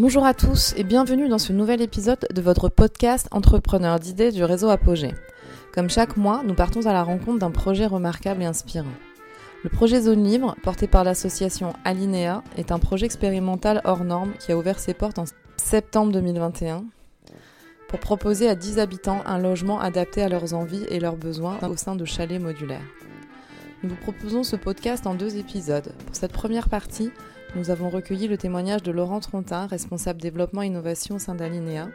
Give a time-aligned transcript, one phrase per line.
[0.00, 4.42] Bonjour à tous et bienvenue dans ce nouvel épisode de votre podcast Entrepreneur d'idées du
[4.42, 5.12] réseau Apogée.
[5.74, 8.94] Comme chaque mois, nous partons à la rencontre d'un projet remarquable et inspirant.
[9.62, 14.52] Le projet Zone Libre, porté par l'association Alinea, est un projet expérimental hors norme qui
[14.52, 15.26] a ouvert ses portes en
[15.58, 16.86] septembre 2021
[17.90, 21.76] pour proposer à 10 habitants un logement adapté à leurs envies et leurs besoins au
[21.76, 22.88] sein de chalets modulaires.
[23.82, 25.92] Nous vous proposons ce podcast en deux épisodes.
[26.06, 27.10] Pour cette première partie,
[27.56, 31.88] nous avons recueilli le témoignage de Laurent Trontin, responsable développement et innovation au sein d'Alinea.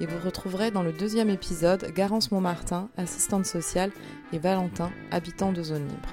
[0.00, 3.90] Et vous retrouverez dans le deuxième épisode Garance Montmartin, assistante sociale,
[4.32, 6.08] et Valentin, habitant de zone libre.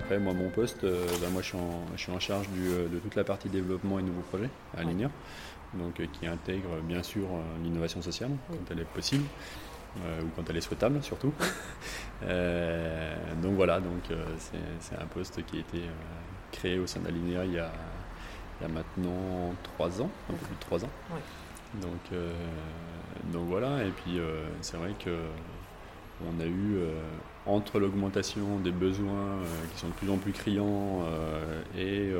[0.00, 2.66] Après, moi, mon poste, euh, bah, moi, je suis, en, je suis en charge du,
[2.68, 5.08] euh, de toute la partie développement et nouveaux projets à Alinea,
[5.74, 8.56] donc, euh, qui intègre bien sûr euh, l'innovation sociale Oui.
[8.58, 9.24] quand elle est possible.
[10.04, 11.32] euh, ou quand elle est souhaitable surtout.
[12.22, 14.22] Euh, donc voilà, donc euh,
[14.78, 15.78] c'est un poste qui a été
[16.52, 17.72] créé au sein d'Alinea il, y a-
[18.60, 20.90] il y a maintenant trois ans, un peu plus de trois ans.
[21.12, 21.80] Ouais.
[21.80, 22.32] Donc, euh,
[23.32, 25.16] donc voilà, et puis euh, c'est vrai que
[26.26, 26.90] on a eu euh,
[27.46, 29.38] entre l'augmentation des besoins
[29.72, 31.00] qui sont de plus en plus criants
[31.78, 32.10] et,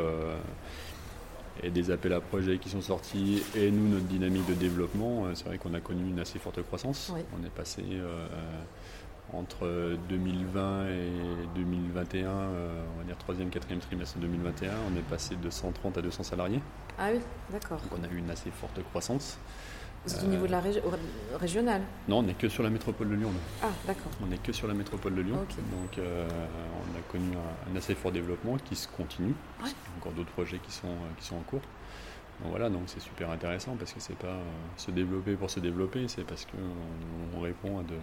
[1.63, 5.45] et des appels à projets qui sont sortis et nous notre dynamique de développement, c'est
[5.45, 7.13] vrai qu'on a connu une assez forte croissance.
[7.15, 7.21] Oui.
[7.39, 7.83] On est passé
[9.33, 11.11] entre 2020 et
[11.55, 16.03] 2021, euh, on va dire troisième, quatrième trimestre 2021, on est passé de 130 à
[16.03, 16.61] 200 salariés.
[16.99, 17.79] Ah oui, d'accord.
[17.79, 19.39] Donc on a eu une assez forte croissance.
[20.07, 20.81] C'est au niveau de la régi-
[21.39, 23.31] régionale Non, on n'est que sur la métropole de Lyon.
[23.63, 24.11] Ah, d'accord.
[24.23, 25.37] On n'est que sur la métropole de Lyon.
[25.37, 29.35] Donc euh, on a connu un, un assez fort développement qui se continue.
[29.63, 29.67] Ouais.
[29.67, 31.61] Il y a encore d'autres projets qui sont, euh, qui sont en cours.
[32.43, 34.43] Donc voilà, donc c'est super intéressant parce que c'est pas euh,
[34.79, 37.97] se développer pour se développer, c'est parce qu'on on répond à de,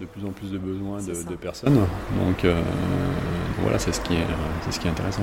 [0.00, 1.74] de plus en plus de besoins de, personnes.
[1.74, 2.60] Donc euh,
[3.60, 4.26] voilà, c'est ce qui est,
[4.70, 5.22] ce qui est intéressant.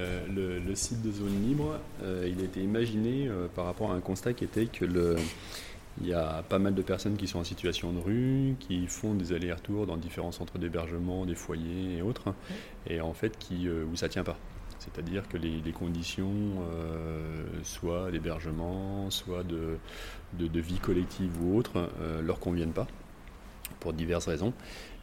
[0.00, 3.90] Euh, le, le site de zone libre, euh, il a été imaginé euh, par rapport
[3.92, 5.16] à un constat qui était que le,
[6.00, 9.14] il y a pas mal de personnes qui sont en situation de rue, qui font
[9.14, 12.32] des allers-retours dans différents centres d'hébergement, des foyers et autres,
[12.86, 14.38] et en fait qui, où ça tient pas.
[14.80, 16.32] C'est-à-dire que les, les conditions,
[16.72, 19.76] euh, soit d'hébergement, soit de,
[20.32, 22.86] de, de vie collective ou autre, euh, leur conviennent pas,
[23.80, 24.52] pour diverses raisons.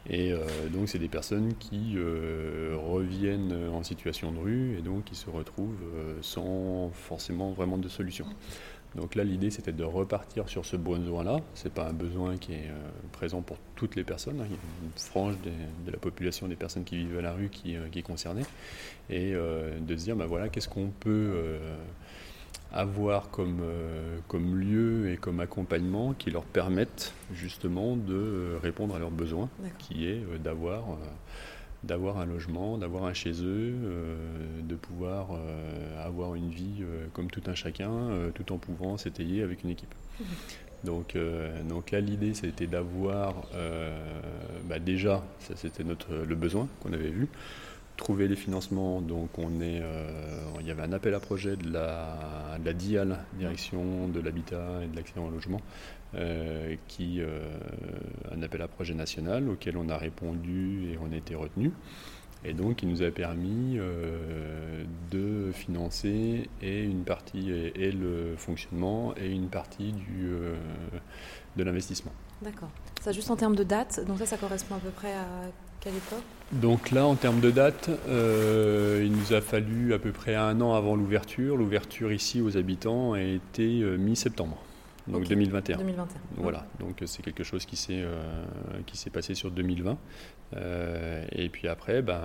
[0.08, 0.38] Et euh,
[0.72, 5.28] donc, c'est des personnes qui euh, reviennent en situation de rue et donc qui se
[5.28, 8.24] retrouvent euh, sans forcément vraiment de solution.
[8.94, 11.40] Donc là, l'idée, c'était de repartir sur ce besoin-là.
[11.54, 12.70] Ce n'est pas un besoin qui est
[13.12, 14.40] présent pour toutes les personnes.
[14.40, 14.46] hein.
[14.48, 17.50] Il y a une frange de la population des personnes qui vivent à la rue
[17.50, 18.44] qui, est concernée.
[19.10, 21.58] Et de se dire, ben voilà, qu'est-ce qu'on peut
[22.72, 28.98] avoir comme, euh, comme lieu et comme accompagnement qui leur permettent justement de répondre à
[28.98, 29.48] leurs besoins
[29.78, 30.96] qui est euh, d'avoir euh,
[31.84, 33.72] d'avoir un logement, d'avoir un chez eux,
[34.64, 35.28] de pouvoir
[36.04, 39.94] avoir une vie comme tout un chacun, tout en pouvant s'étayer avec une équipe.
[40.84, 41.16] Donc,
[41.68, 43.34] donc là, l'idée, c'était d'avoir
[44.68, 47.28] bah, déjà, ça c'était notre le besoin qu'on avait vu,
[47.98, 49.02] trouver les financements.
[49.02, 50.08] Donc, on est, euh,
[50.60, 54.86] il y avait un appel à projet de la, la DIAL, direction de l'habitat et
[54.86, 55.60] de l'accès au logement,
[56.14, 57.40] euh, qui euh,
[58.32, 61.72] un appel à projet national auquel on a répondu et on a été retenu.
[62.44, 63.80] Et donc, qui nous a permis
[65.10, 70.30] de financer et une partie et, le fonctionnement et une partie du,
[71.56, 72.12] de l'investissement.
[72.40, 72.70] D'accord.
[73.00, 75.50] Ça, juste en termes de date, donc ça, ça correspond à peu près à
[75.80, 76.22] quelle époque?
[76.52, 80.60] Donc là, en termes de date, euh, il nous a fallu à peu près un
[80.62, 81.56] an avant l'ouverture.
[81.56, 84.56] L'ouverture ici aux habitants a été euh, mi-septembre,
[85.08, 85.28] donc Ok.
[85.28, 85.76] 2021.
[85.76, 86.20] 2021.
[86.38, 88.22] Voilà, donc c'est quelque chose qui s'est euh,
[88.86, 89.98] qui s'est passé sur 2020.
[90.56, 92.22] Euh, et puis après, ben,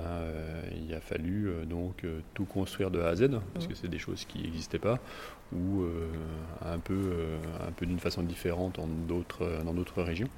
[0.88, 4.24] il a fallu donc tout construire de A à Z, parce que c'est des choses
[4.24, 5.00] qui n'existaient pas,
[5.52, 5.84] ou
[6.66, 7.12] un peu,
[7.68, 10.30] un peu d'une façon différente en dans d'autres régions.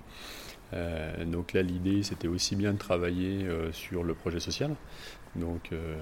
[0.73, 4.75] Euh, donc là, l'idée, c'était aussi bien de travailler euh, sur le projet social,
[5.35, 5.95] donc euh,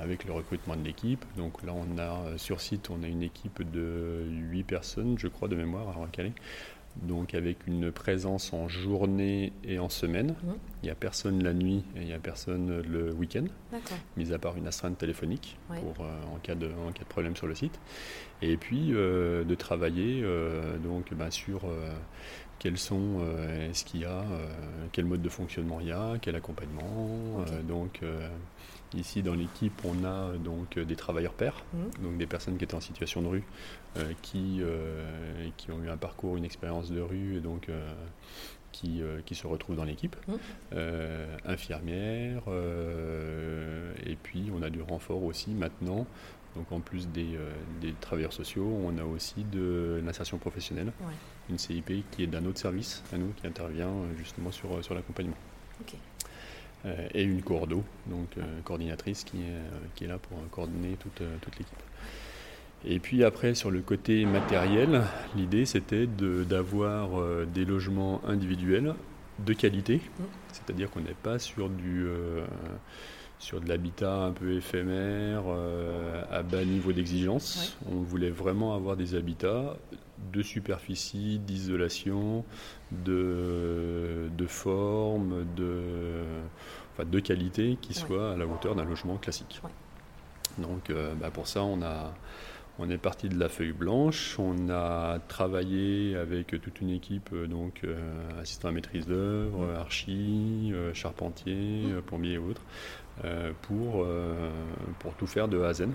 [0.00, 1.24] avec le recrutement de l'équipe.
[1.36, 5.48] Donc là, on a sur site, on a une équipe de 8 personnes, je crois,
[5.48, 6.32] de mémoire à Calais.
[7.02, 10.34] Donc avec une présence en journée et en semaine.
[10.82, 13.44] Il n'y a personne la nuit et il n'y a personne le week-end,
[14.16, 15.78] mis à part une astreinte téléphonique Ouais.
[15.80, 17.78] pour, euh, en, cas de, en cas de problème sur le site.
[18.42, 21.60] Et puis euh, de travailler euh, donc, ben, sur
[22.58, 24.46] quels sont, euh, est-ce qu'il y a, euh,
[24.92, 27.44] quel mode de fonctionnement il y a, quel accompagnement.
[27.46, 28.00] Euh, donc
[28.94, 32.04] ici dans l'équipe, on a donc des travailleurs pairs, Mhm.
[32.04, 33.44] donc des personnes qui étaient en situation de rue,
[34.22, 34.62] qui,
[35.56, 37.68] qui ont eu un parcours, une expérience de rue, et donc
[38.72, 40.38] qui, qui se retrouvent dans l'équipe, Mhm.
[41.44, 42.42] infirmières,
[44.06, 46.06] et puis on a du renfort aussi maintenant.
[46.56, 47.38] Donc en plus des,
[48.00, 50.92] travailleurs sociaux, on a aussi de l'insertion professionnelle,
[51.50, 55.36] une CIP qui est d'un autre service à nous qui intervient justement sur, sur l'accompagnement.
[57.14, 58.28] et une coordo, donc
[58.64, 61.82] coordinatrice qui est, qui est là pour coordonner toute, toute l'équipe.
[62.84, 65.02] Et puis après, sur le côté matériel,
[65.36, 68.94] l'idée c'était d'avoir euh, des logements individuels
[69.44, 70.22] de qualité, mmh.
[70.52, 72.44] c'est-à-dire qu'on n'est pas sur du euh,
[73.40, 77.76] sur de l'habitat un peu éphémère, euh, à bas niveau d'exigence.
[77.90, 79.76] On voulait vraiment avoir des habitats
[80.32, 82.44] de superficie, d'isolation,
[82.92, 86.24] de, de forme, de,
[86.92, 89.60] enfin, de qualité qui soit à la hauteur d'un logement classique.
[90.58, 92.12] Donc bah, pour ça, on a,
[92.78, 97.48] on est parti de la feuille blanche, on a travaillé avec toute une équipe, euh,
[97.48, 97.96] donc euh,
[98.40, 99.76] assistant à maîtrise d'œuvre, mmh.
[99.76, 102.02] archi, euh, charpentier, mmh.
[102.02, 102.62] plombier et autres,
[103.62, 104.06] pour,
[105.00, 105.88] pour tout faire de A à Z.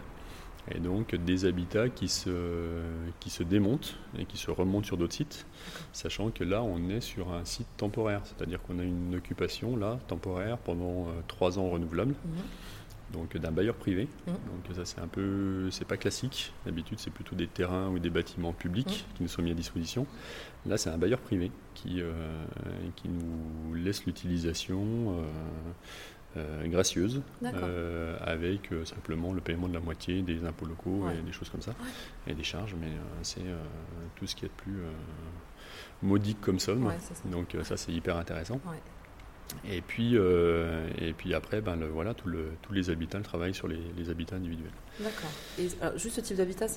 [0.72, 2.82] Et donc des habitats qui se,
[3.20, 5.46] qui se démontent et qui se remontent sur d'autres sites,
[5.92, 10.00] sachant que là on est sur un site temporaire, c'est-à-dire qu'on a une occupation là
[10.08, 12.14] temporaire pendant trois ans renouvelable.
[12.14, 12.40] Mmh
[13.14, 14.08] donc d'un bailleur privé.
[14.28, 14.32] Mmh.
[14.32, 16.52] Donc ça c'est un peu, c'est pas classique.
[16.66, 19.16] D'habitude c'est plutôt des terrains ou des bâtiments publics mmh.
[19.16, 20.06] qui nous sont mis à disposition.
[20.66, 22.12] Là c'est un bailleur privé qui, euh,
[22.96, 25.24] qui nous laisse l'utilisation euh,
[26.38, 27.22] euh, gracieuse
[28.22, 31.74] avec simplement le paiement de la moitié des impôts locaux et des choses comme ça
[32.28, 32.92] et des charges, mais
[33.22, 33.42] c'est
[34.16, 34.80] tout ce qui est de plus
[36.02, 36.92] modique comme somme.
[37.26, 38.60] Donc ça c'est hyper intéressant.
[39.70, 43.54] Et puis, euh, et puis après, ben, le, voilà, tout le, tous les habitants travaillent
[43.54, 44.72] sur les, les habitats individuels.
[45.00, 45.32] D'accord.
[45.58, 46.68] Et juste ce type d'habitat,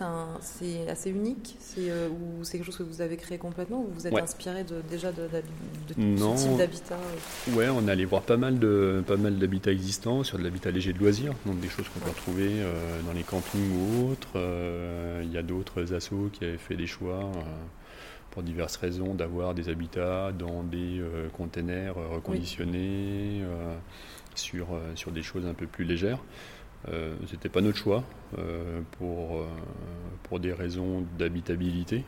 [0.41, 4.07] c'est assez unique euh, Ou c'est quelque chose que vous avez créé complètement Ou vous
[4.07, 7.55] êtes inspiré de, déjà de, de, ce type d'habitat euh?
[7.55, 11.35] Ouais, on est allé voir pas mal d'habitats existants sur de l'habitat léger de loisirs,
[11.45, 12.51] donc des choses qu'on peut retrouver
[13.07, 14.39] dans les campings ou autres.
[15.23, 17.31] Il y a d'autres assos qui avaient fait des choix
[18.37, 23.75] pour diverses raisons, d'avoir des habitats dans des euh, containers euh, reconditionnés, euh,
[24.35, 26.19] sur, sur des choses un peu plus légères.
[26.91, 28.05] Euh, C'était pas notre choix
[28.99, 29.43] pour,
[30.25, 32.05] pour des raisons d'habitabilité,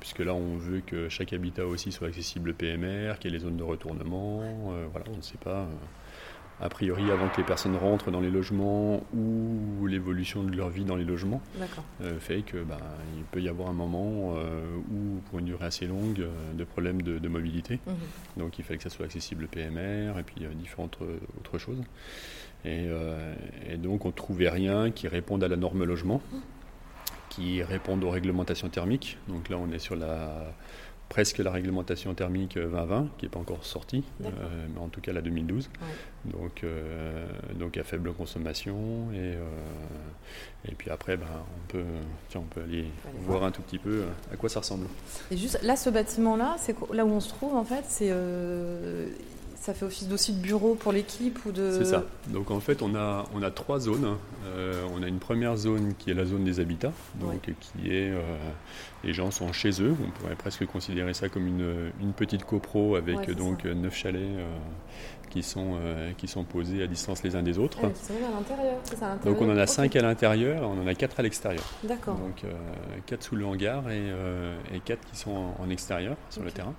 [0.00, 3.44] puisque là on veut que chaque habitat aussi soit accessible PMR, qu'il y ait les
[3.44, 4.42] zones de retournement.
[4.90, 5.68] voilà, on ne sait pas
[6.60, 10.84] a priori avant que les personnes rentrent dans les logements ou l'évolution de leur vie
[10.84, 11.40] dans les logements
[12.02, 12.78] euh, fait que bah,
[13.16, 16.64] il peut y avoir un moment euh, où pour une durée assez longue euh, de
[16.64, 17.94] problèmes de, mobilité mhm.
[18.38, 20.98] donc il fallait que ça soit accessible PMR et puis différentes
[21.38, 21.82] autres choses
[22.64, 22.86] et,
[23.68, 26.40] et, donc on ne trouvait rien qui réponde à la norme logement mhm.
[27.28, 30.54] qui réponde aux réglementations thermiques donc là on est sur la
[31.08, 34.30] presque la réglementation thermique 2020, qui n'est pas encore sortie, euh,
[34.74, 35.70] mais en tout cas la 2012.
[36.26, 39.10] Donc, euh, donc à faible consommation.
[39.12, 39.38] Et, euh,
[40.68, 41.84] et puis après, ben, on, peut,
[42.28, 42.86] tiens, on peut aller,
[43.20, 44.86] voir, un tout petit peu à quoi ça ressemble.
[45.30, 48.12] Et juste là, ce bâtiment-là, c'est là où on se trouve en fait, c'est
[49.60, 51.70] ça fait office aussi de bureau pour l'équipe ou de...
[51.72, 52.04] C'est ça.
[52.28, 54.16] Donc en fait, on a, on a trois zones.
[54.46, 58.10] Euh, on a une première zone qui est la zone des habitats, donc qui est...
[58.10, 58.20] Euh,
[59.04, 59.94] les gens sont chez eux.
[60.06, 64.46] On pourrait presque considérer ça comme une, une petite copro avec donc neuf chalets euh,
[65.30, 65.76] qui, sont,
[66.16, 67.78] qui sont posés à distance les uns des autres.
[67.82, 71.20] Ah, sont à l'intérieur, Donc on en a cinq à l'intérieur, on en a quatre
[71.20, 71.64] à l'extérieur.
[71.84, 72.16] D'accord.
[72.16, 72.44] Donc
[73.06, 74.02] quatre sous le hangar et,
[74.74, 76.74] et quatre qui sont en, extérieur, sur le terrain.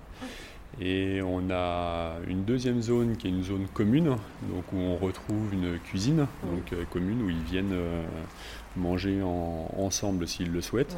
[0.78, 4.16] Et on a une deuxième zone qui est une zone commune,
[4.48, 8.02] donc où on retrouve une cuisine donc, euh, commune où ils viennent euh,
[8.76, 10.96] manger ensemble s'ils le souhaitent.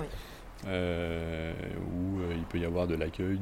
[0.64, 1.52] Euh,
[1.92, 3.36] où il peut y avoir de l'accueil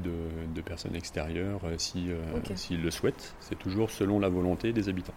[0.55, 2.17] de, personnes extérieures s'ils
[2.55, 3.35] si, le souhaitent.
[3.41, 5.13] C'est toujours selon la volonté des habitants.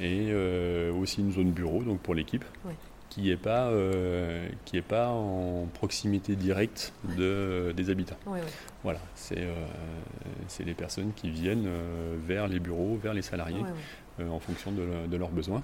[0.00, 0.34] Et
[0.90, 2.44] aussi une zone bureau donc pour l'équipe
[3.18, 8.16] qui n'est pas, euh, qui est pas en proximité directe de, des habitants.
[8.84, 9.66] Voilà, c'est euh,
[10.46, 13.64] c'est les personnes qui viennent euh, vers les bureaux, vers les salariés,
[14.20, 15.62] en fonction de, de, leurs besoins.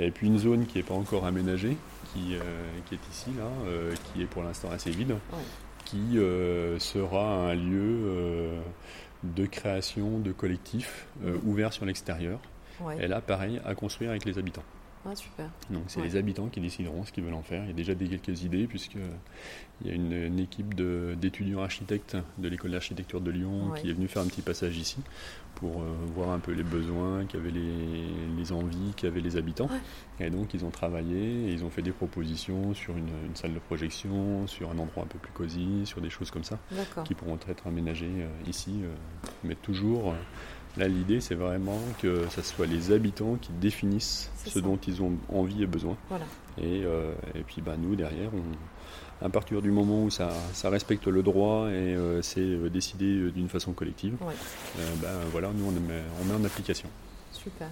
[0.00, 1.76] Et puis une zone qui n'est pas encore aménagée,
[2.12, 2.36] qui,
[2.86, 3.48] qui est ici, là,
[4.04, 5.16] qui est pour l'instant assez vide,
[5.84, 6.18] qui
[6.78, 8.60] sera un lieu
[9.24, 11.06] de création de collectifs
[11.44, 12.38] ouverts sur l'extérieur.
[13.00, 14.62] Et là, pareil, à construire avec les habitants.
[15.08, 15.46] Ah, super.
[15.70, 17.62] Donc c'est les habitants qui décideront ce qu'ils veulent en faire.
[17.62, 19.00] Il y a déjà des, quelques idées puisqu'il
[19.84, 24.22] y a une, équipe d'étudiants architectes de l'école d'architecture de Lyon qui est venue faire
[24.22, 24.98] un petit passage ici
[25.54, 29.70] pour euh, voir un peu les besoins qu'avaient les, les, envies qu'avaient les habitants.
[30.20, 33.58] Et donc ils ont travaillé et ils ont fait des propositions sur une, salle de
[33.58, 36.58] projection, sur un endroit un peu plus cosy, sur des choses comme ça
[37.04, 38.88] qui pourront être aménagées euh, ici, euh,
[39.44, 40.14] mais toujours
[40.76, 45.16] Là, l'idée, c'est vraiment que ce soit les habitants qui définissent ce dont ils ont
[45.32, 45.96] envie et besoin.
[46.58, 48.30] Et, euh, et, puis, bah, nous, derrière,
[49.22, 50.30] à partir du moment où ça,
[50.64, 55.72] respecte le droit et euh, c'est euh, décidé d'une façon collective, bah, voilà, nous, on
[55.72, 56.88] met, on met en application.
[57.32, 57.68] Super.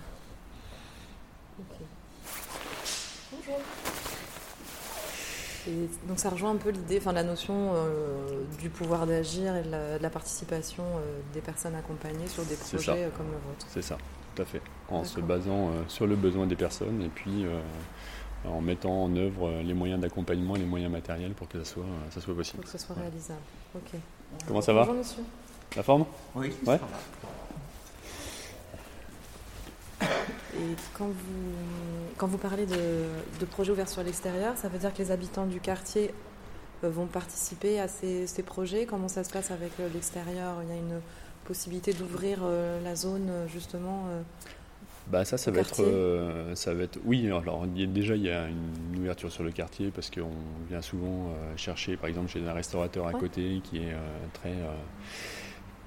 [6.08, 10.02] Donc ça rejoint un peu l'idée, enfin la notion euh, du pouvoir d'agir et de
[10.02, 13.66] la, participation euh, des personnes accompagnées sur des projets euh, comme le vôtre.
[13.68, 13.96] C'est ça,
[14.34, 14.62] tout à fait.
[14.88, 17.46] En se basant sur le besoin des personnes et puis
[18.46, 21.84] en mettant en œuvre les moyens d'accompagnement et les moyens matériels pour que ça soit,
[22.10, 22.62] ça soit possible.
[22.62, 23.40] Pour que ça soit réalisable.
[23.74, 23.98] Ok.
[24.46, 25.22] Comment ça va Bonjour monsieur.
[25.76, 26.04] La forme?
[26.34, 26.52] Oui.
[26.66, 26.78] Ouais.
[30.02, 34.98] Et quand vous, quand vous parlez de, projets ouverts sur l'extérieur, ça veut dire que
[34.98, 36.12] les habitants du quartier
[36.82, 38.86] euh, vont participer à ces, projets?
[38.86, 40.56] Comment ça se passe avec euh, l'extérieur?
[40.62, 41.00] Il y a une
[41.44, 44.06] possibilité d'ouvrir euh, la zone justement
[45.08, 45.84] bah ça, ça va être,
[46.54, 47.26] ça va être, oui.
[47.26, 50.30] Alors déjà, il y a une ouverture sur le quartier parce qu'on
[50.70, 53.94] vient souvent chercher, par exemple, chez un restaurateur à côté qui est
[54.32, 54.54] très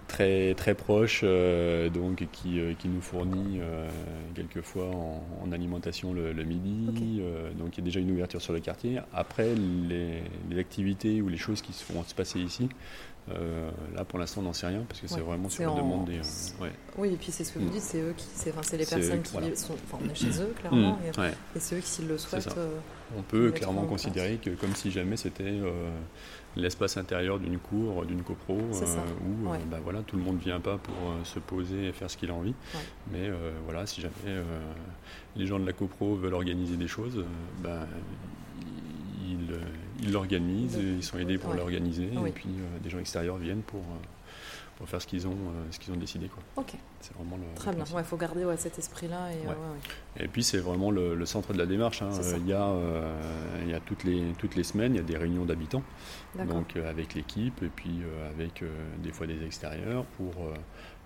[0.07, 3.87] très très proche, euh, donc qui, euh, qui, nous fournit euh,
[4.35, 7.21] quelquefois en, alimentation le, midi.
[7.57, 8.99] donc il y a déjà une ouverture sur le quartier.
[9.13, 12.69] Après, les, les, activités ou les choses qui vont se passer ici,
[13.95, 16.21] là pour l'instant on n'en sait rien parce que c'est vraiment sur la demande des.
[16.97, 17.71] Oui, et puis c'est ce que vous mm.
[17.71, 20.93] dites, c'est eux qui, c'est les personnes qui sont, enfin, on est chez eux clairement,
[20.93, 21.23] mm.
[21.55, 22.55] et, c'est eux qui s'ils le souhaitent.
[23.17, 25.61] on peut clairement considérer que comme si jamais c'était
[26.55, 28.85] l'espace intérieur d'une cour, d'une copro, euh,
[29.25, 31.91] où euh, bah, voilà, tout le monde ne vient pas pour euh, se poser et
[31.91, 32.53] faire ce qu'il a envie.
[33.11, 33.29] Mais
[33.65, 34.41] voilà, si jamais
[35.35, 37.23] les gens de la copro veulent organiser des choses,
[37.61, 37.87] bah,
[40.01, 42.49] ils l'organisent, ils, sont aidés pour l'organiser, et puis
[42.83, 43.83] des gens extérieurs viennent pour
[44.77, 46.27] pour faire ce qu'ils ont, euh, ce qu'ils ont décidé.
[46.27, 46.43] Quoi.
[46.55, 46.75] Ok.
[47.01, 47.43] C'est vraiment le.
[47.55, 47.83] Très bien.
[47.97, 49.29] Il faut garder cet esprit-là.
[49.33, 52.01] Et, et puis c'est vraiment le, centre de la démarche.
[52.01, 52.11] Hein.
[52.37, 55.03] Il, y a, euh, il y a toutes les toutes les semaines, il y a
[55.03, 55.83] des réunions d'habitants.
[56.45, 58.63] Donc euh, avec l'équipe et puis avec
[59.03, 60.33] des fois des extérieurs pour.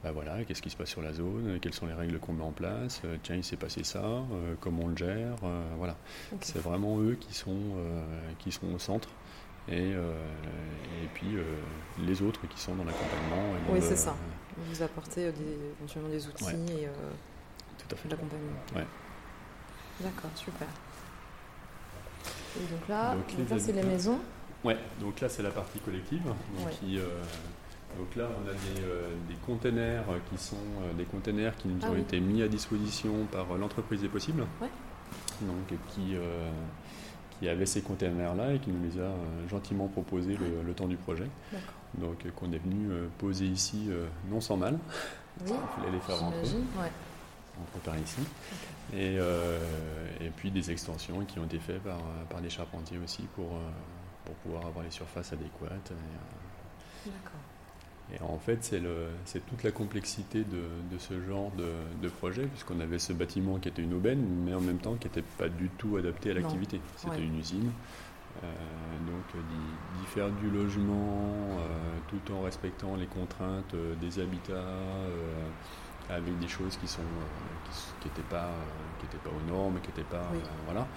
[0.04, 2.44] Bah voilà, qu'est-ce qui se passe sur la zone, quelles sont les règles qu'on met
[2.44, 4.24] en place, tiens, il s'est passé ça,
[4.60, 5.36] comment on le gère,
[5.78, 5.96] voilà.
[6.40, 7.76] C'est vraiment eux qui sont,
[8.40, 9.10] qui sont au centre
[9.68, 10.14] et, euh,
[11.04, 11.44] et puis euh,
[12.00, 13.54] les autres qui sont dans l'accompagnement.
[13.70, 14.16] Oui, c'est ça.
[14.58, 16.88] Vous apportez des, éventuellement des outils et
[17.78, 18.08] Tout à fait.
[18.08, 18.60] de l'accompagnement.
[18.76, 18.86] Ouais.
[20.02, 20.68] D'accord, super.
[22.58, 23.16] Et donc là,
[23.60, 24.20] c'est les maisons.
[24.64, 26.24] Ouais, donc là c'est la partie collective.
[26.24, 27.08] Donc, qui, euh,
[27.98, 28.82] donc là on a des,
[29.28, 30.56] des containers qui sont
[30.98, 34.46] des containers qui nous ah ont été mis à disposition par l'entreprise des possibles.
[34.62, 34.70] Ouais.
[35.42, 36.16] Donc qui
[37.42, 40.96] qui avait ces containers-là et qui nous les a euh, gentiment proposés le, temps du
[40.96, 41.28] projet.
[41.96, 43.90] Donc euh, qu'on est venu euh, poser ici
[44.30, 44.78] non sans mal.
[45.46, 46.38] Oui, Il fallait les faire rentrer.
[46.40, 46.92] Ouais.
[47.60, 48.22] On prépare ici.
[48.94, 53.50] Et, et, puis des extensions qui ont été faites par, par des charpentiers aussi pour,
[54.26, 55.92] pour pouvoir avoir les surfaces adéquates.
[57.06, 57.41] D'accord.
[58.14, 58.64] Et en fait,
[59.26, 61.52] c'est toute la complexité de, ce genre
[62.02, 65.08] de, projet, puisqu'on avait ce bâtiment qui était une aubaine, mais en même temps qui
[65.08, 66.82] n'était pas du tout adapté à l'activité.
[66.98, 67.72] C'était une usine.
[68.44, 68.48] Euh,
[69.06, 69.44] donc
[70.00, 74.64] d'y faire du logement euh, tout en respectant les contraintes euh, des habitats,
[76.10, 77.02] avec des choses qui sont
[78.00, 78.50] qui n'étaient pas
[79.02, 80.32] qui pas aux normes, qui n'étaient pas
[80.66, 80.88] voilà.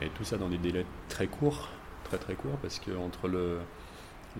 [0.00, 1.68] Et tout ça dans des délais très courts,
[2.04, 3.60] très très courts, parce que entre le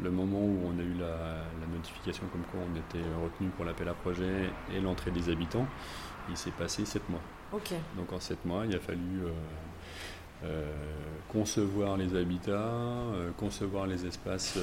[0.01, 3.89] le moment où on a eu la, notification comme quoi on était retenu pour l'appel
[3.89, 5.67] à projet et l'entrée des habitants,
[6.29, 7.23] il s'est passé sept mois.
[7.97, 9.31] Donc en sept mois, il a fallu euh,
[10.45, 10.73] euh,
[11.29, 14.59] concevoir les habitats, euh, concevoir les espaces,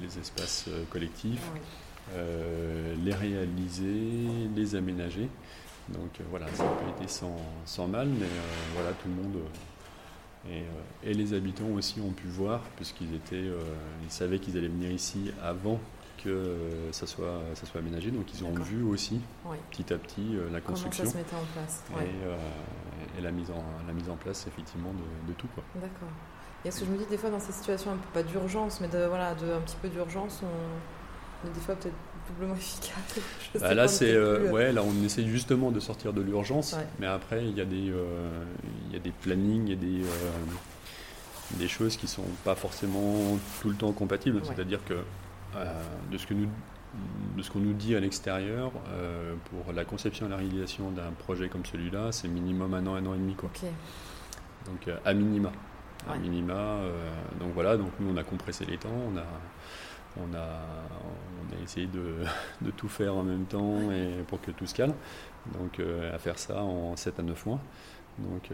[0.00, 1.50] les espaces collectifs,
[2.16, 5.28] les réaliser, les aménager.
[5.88, 7.36] Donc voilà, ça n'a pas été sans,
[7.66, 8.26] sans mal, mais
[8.74, 9.36] voilà, tout le monde
[10.48, 10.62] euh,
[11.02, 13.60] et, les habitants aussi ont pu voir, puisqu'ils étaient, euh,
[14.02, 15.80] ils savaient qu'ils allaient venir ici avant
[16.22, 18.10] que euh, ça, soit, ça soit aménagé.
[18.10, 19.20] Donc ils ont vu aussi
[19.70, 21.04] petit à petit la construction.
[21.04, 21.84] Comment ça se mettait en place.
[23.18, 24.92] Et, la, mise en, la mise en place effectivement
[25.26, 25.48] de, tout.
[25.76, 26.08] D'accord.
[26.64, 28.80] Et ce que je me dis des fois dans ces situations, un peu, pas d'urgence,
[28.80, 31.94] mais de, voilà, de, un petit peu d'urgence, on, des fois peut-être
[32.28, 33.20] doublement efficace.
[33.60, 37.44] Bah là, c'est euh, ouais, là, on essaie justement de sortir de l'urgence, mais après,
[37.46, 38.28] il y a des, euh,
[38.88, 40.30] il y a des plannings, il y a des, euh,
[41.52, 44.40] des choses qui sont pas forcément tout le temps compatibles.
[44.44, 44.94] C'est-à-dire que
[46.10, 46.48] de ce que nous
[47.36, 48.70] de ce qu'on nous dit à l'extérieur,
[49.50, 53.06] pour la conception et la réalisation d'un projet comme celui-là, c'est minimum un an, un
[53.06, 53.34] an et demi.
[53.34, 53.50] Quoi.
[54.66, 55.50] Donc à minima.
[56.08, 56.78] À minima.
[57.40, 59.24] donc voilà, donc nous on a compressé les temps, on a,
[60.16, 60.48] on a,
[61.40, 64.94] on a essayé de, tout faire en même temps et pour que tout se calme.
[65.58, 67.60] Donc à faire ça en 7 à 9 mois.
[68.18, 68.50] Donc,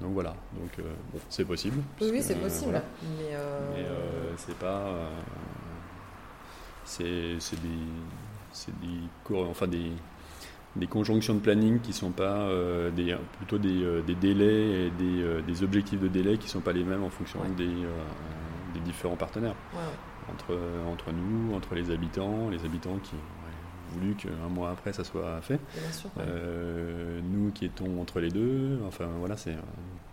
[0.00, 0.86] donc voilà, donc
[1.30, 1.82] c'est possible.
[2.00, 2.80] Oui, c'est possible.
[3.18, 3.86] Mais,
[4.36, 5.08] c'est pas.
[6.84, 7.78] c'est des,
[8.82, 9.92] des, enfin des,
[10.76, 14.90] des conjonctions de planning qui sont pas euh, des, plutôt des, euh, des, délais et
[14.90, 18.80] des, euh, des, objectifs de délai qui sont pas les mêmes en fonction des, des,
[18.80, 19.54] différents partenaires
[20.30, 25.04] entre, entre nous, entre les habitants, les habitants qui ont voulu qu'un mois après ça
[25.04, 25.60] soit fait,
[27.22, 29.56] nous qui étions entre les deux, enfin voilà c'est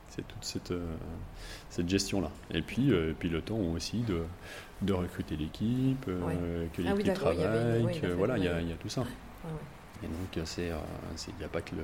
[0.09, 0.73] c'est toute cette,
[1.69, 4.23] cette gestion là et puis puis le temps aussi de,
[4.81, 6.11] de recruter l'équipe, que
[6.87, 7.85] ah l'équipe travaille,
[8.17, 9.03] voilà il y, a, y a tout ça.
[10.03, 10.63] Et donc, il
[11.39, 11.83] n'y a pas que le.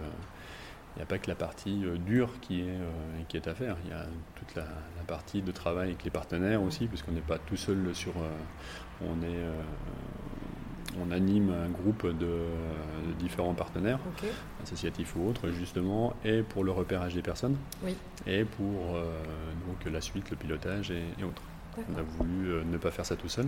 [0.98, 3.76] Il a pas que la partie euh, dure qui est, euh, qui est à faire.
[3.84, 4.66] Il y a toute la,
[5.08, 8.12] partie de travail avec les partenaires aussi, puisqu'on n'est pas tout seul sur.
[8.18, 8.30] Euh,
[9.02, 12.38] on, est, on anime un groupe de,
[13.20, 14.00] différents partenaires,
[14.64, 17.58] associatifs ou autres, justement, et pour le repérage des personnes,
[18.26, 18.94] et pour
[19.68, 21.44] donc, la suite, le pilotage et autres.
[21.78, 23.48] On a voulu euh, ne pas faire ça tout seul.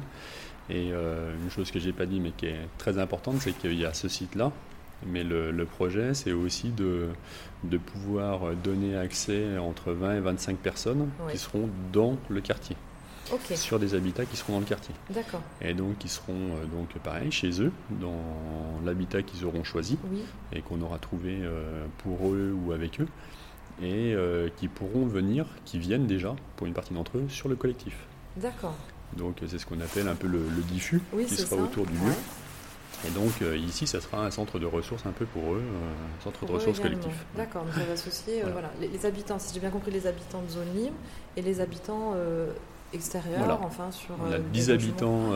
[0.70, 3.80] Et euh, une chose que j'ai pas dit mais qui est très importante, c'est qu'il
[3.80, 4.52] y a ce site-là.
[5.06, 7.08] Mais le, projet, c'est aussi de,
[7.64, 12.76] de, pouvoir donner accès entre 20 et 25 personnes qui seront dans le quartier.
[13.56, 14.96] Sur des habitats qui seront dans le quartier.
[15.10, 15.42] D'accord.
[15.62, 18.22] Et donc, qui seront euh, donc pareil chez eux, dans
[18.86, 19.98] l'habitat qu'ils auront choisi
[20.54, 21.42] et qu'on aura trouvé
[21.98, 23.08] pour eux ou avec eux,
[23.84, 24.16] et
[24.56, 27.98] qui pourront venir, qui viennent déjà, pour une partie d'entre eux, sur le collectif.
[28.38, 28.76] D'accord.
[29.16, 30.40] Donc c'est ce qu'on appelle un peu le,
[30.72, 32.14] diffus qui sera autour du lieu.
[33.06, 36.24] Et donc euh, ici, ça sera un centre de ressources un peu pour eux, un
[36.24, 37.26] centre de ressources collectif.
[37.36, 38.72] D'accord, donc va associer euh, voilà.
[38.82, 40.96] Les, habitants, si j'ai bien compris, les habitants de zone libre
[41.36, 42.52] et les habitants euh,
[42.94, 44.16] extérieurs, enfin sur...
[44.28, 45.32] On a 10 habitants,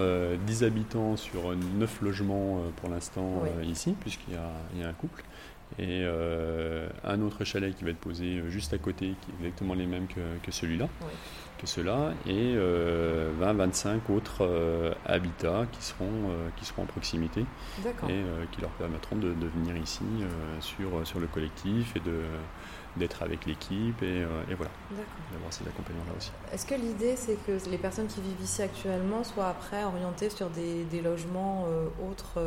[0.47, 5.23] 10 habitants sur 9 logements pour l'instant ici, puisqu'il y, a un couple.
[5.79, 6.05] Et
[7.03, 10.07] un autre chalet qui va être posé juste à côté, qui est exactement les mêmes
[10.07, 10.87] que, que celui-là
[11.67, 17.45] cela, et 20-25 euh, autres euh, habitats qui seront, euh, qui seront en proximité.
[18.09, 20.03] Et qui leur permettront de, venir ici
[20.59, 22.21] sur, sur le collectif et de
[22.97, 24.25] d'être avec l'équipe et,
[24.57, 24.71] voilà,
[25.31, 26.31] d'avoir ces accompagnements-là aussi.
[26.51, 30.49] Est-ce que l'idée, c'est que les personnes qui vivent ici actuellement soient après orientées sur
[30.49, 31.67] des, des logements
[32.09, 32.41] autres,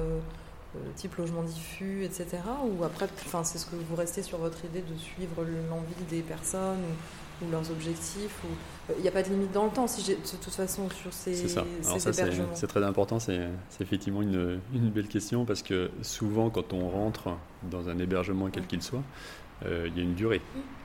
[0.96, 2.26] type logement diffus, etc.
[2.64, 3.08] Ou après,
[3.44, 6.82] c'est ce que vous restez sur votre idée de suivre l'envie des personnes
[7.42, 8.48] ou leurs objectifs ou...
[8.98, 11.12] Il n'y a pas de limite dans le temps, si j'ai, de toute façon, sur
[11.12, 11.64] ces, c'est ça.
[12.54, 13.48] c'est, très important, c'est,
[13.80, 17.30] effectivement une, une, belle question parce que souvent, quand on rentre
[17.62, 19.02] dans un hébergement, quel qu'il soit,
[19.64, 20.42] euh, il y a une durée.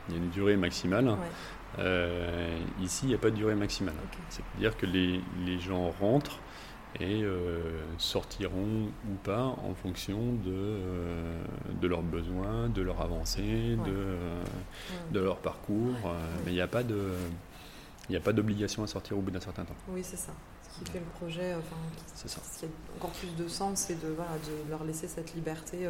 [0.08, 1.16] Il y a une durée maximale.
[1.78, 3.96] Euh, ici, il n'y a pas de durée maximale.
[4.30, 6.40] C'est-à-dire que les, les gens rentrent
[7.00, 7.62] et euh,
[7.98, 11.44] sortiront ou pas en fonction de, euh,
[11.80, 14.42] de leurs besoins, de leur avancée, de, euh,
[15.12, 15.96] de leur parcours.
[16.46, 17.00] Mais il n'y a pas de...
[18.08, 19.76] Il n'y a pas d'obligation à sortir au bout d'un certain temps.
[19.88, 20.32] Oui, c'est ça.
[20.64, 21.76] Ce qui fait le projet, enfin,
[22.16, 22.42] ça.
[22.42, 25.88] ce qui a encore plus de sens, c'est de, voilà, de leur laisser cette liberté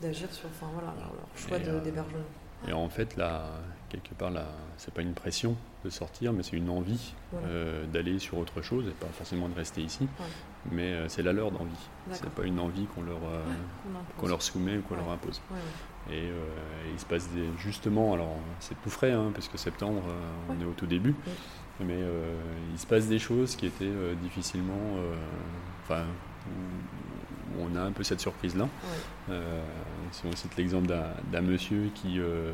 [0.00, 2.24] d'agir sur enfin, voilà, leur, choix d'hébergement.
[2.66, 3.44] Et en fait, là,
[3.88, 8.18] quelque part, là, c'est pas une pression de sortir, mais c'est une envie euh, d'aller
[8.18, 10.08] sur autre chose, et pas forcément de rester ici.
[10.72, 11.88] Mais euh, c'est la leur d'envie.
[12.10, 13.42] C'est pas une envie qu'on leur, euh,
[14.16, 15.40] qu'on leur soumet ou qu'on leur impose.
[16.10, 16.30] Et,
[16.92, 20.02] il se passe des, justement, alors c'est tout frais, hein, puisque septembre,
[20.48, 21.14] on est au tout début,
[21.80, 21.98] mais
[22.72, 23.92] il se passe des choses qui étaient
[24.22, 24.96] difficilement,
[25.84, 26.04] enfin,
[27.60, 28.68] on a un peu cette surprise-là.
[29.30, 29.60] Euh,
[30.12, 32.52] si on cite l'exemple d'un monsieur qui, euh,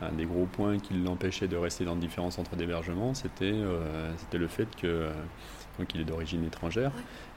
[0.00, 4.48] un des gros points qui l'empêchait de rester dans différents centres d'hébergement, c'était euh, le
[4.48, 5.08] fait que
[5.78, 6.92] donc il est d'origine étrangère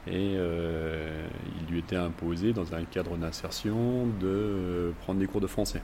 [0.06, 5.82] et il lui était imposé dans un cadre d'insertion de prendre des cours de français.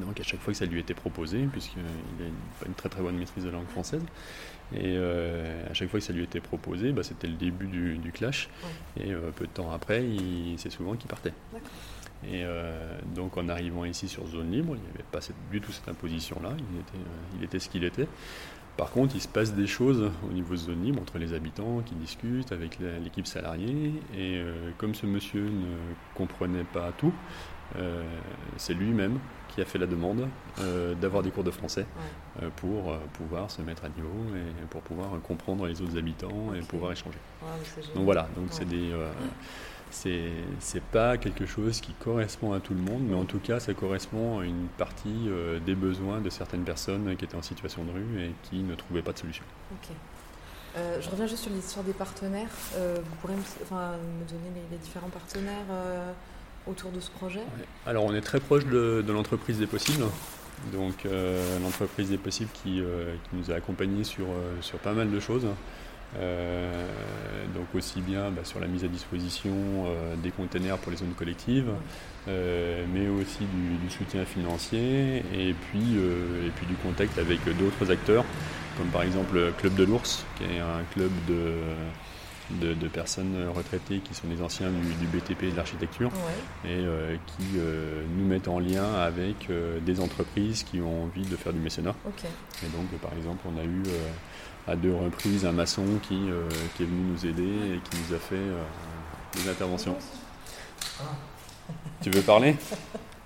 [0.00, 3.00] Donc à chaque fois que ça lui était proposé, puisqu'il a une, une très très
[3.00, 4.02] bonne maîtrise de la langue française,
[4.76, 8.12] et euh, à chaque fois que ça lui était proposé, bah, c'était le début du,
[8.12, 8.48] clash.
[8.98, 10.04] Et euh, peu de temps après,
[10.56, 11.32] c'est souvent qu'il partait.
[12.26, 15.72] Et euh, donc en arrivant ici sur zone libre, il n'y avait pas du tout
[15.72, 18.08] cette imposition-là, il était, il était ce qu'il était.
[18.76, 21.82] Par contre, il se passe des choses au niveau de zone libre entre les habitants
[21.86, 23.92] qui discutent avec l'équipe salariée.
[24.16, 24.42] Et
[24.78, 25.76] comme ce monsieur ne
[26.14, 27.12] comprenait pas tout,
[28.56, 29.20] c'est lui-même
[29.54, 30.28] qui a fait la demande
[30.60, 31.86] euh, d'avoir des cours de français
[32.42, 36.52] euh, pour euh, pouvoir se mettre à niveau et pour pouvoir comprendre les autres habitants
[36.54, 37.18] et pouvoir échanger.
[37.94, 38.92] donc voilà, donc c'est des
[39.94, 43.74] c'est pas quelque chose qui correspond à tout le monde, mais en tout cas, ça
[43.74, 45.28] correspond à une partie
[45.64, 49.02] des besoins de certaines personnes qui étaient en situation de rue et qui ne trouvaient
[49.02, 49.44] pas de solution.
[50.76, 52.48] Euh, je reviens juste sur l'histoire des partenaires.
[52.74, 56.12] Euh, vous pourrez me, enfin, me donner les, les différents partenaires euh,
[56.66, 57.38] autour de ce projet?
[57.38, 57.64] Ouais.
[57.86, 60.04] Alors on est très proche de, de l'entreprise des possibles.
[60.72, 64.94] Donc euh, l'entreprise des possibles qui, euh, qui nous a accompagnés sur, euh, sur pas
[64.94, 65.46] mal de choses.
[66.16, 66.86] Euh,
[67.54, 69.52] donc aussi bien bah, sur la mise à disposition
[69.86, 71.70] euh, des containers pour les zones collectives,
[72.28, 75.96] euh, mais aussi du, du soutien financier et puis,
[76.46, 78.24] et puis du contact avec d'autres acteurs,
[78.78, 81.54] comme par exemple le Club de l'Ours, qui est un club de,
[82.60, 86.10] de, de personnes retraitées qui sont des anciens du, du BTP et de l'architecture
[86.64, 86.70] Ouais.
[86.70, 87.58] et qui
[88.16, 89.48] nous mettent en lien avec
[89.84, 91.94] des entreprises qui ont envie de faire du mécénat.
[92.62, 93.82] Et donc, par exemple, on a eu
[94.66, 97.42] à deux reprises un maçon qui, euh, qui est venu nous aider
[97.74, 98.62] et qui nous a fait euh,
[99.34, 99.96] des interventions.
[102.02, 102.52] Tu veux parler?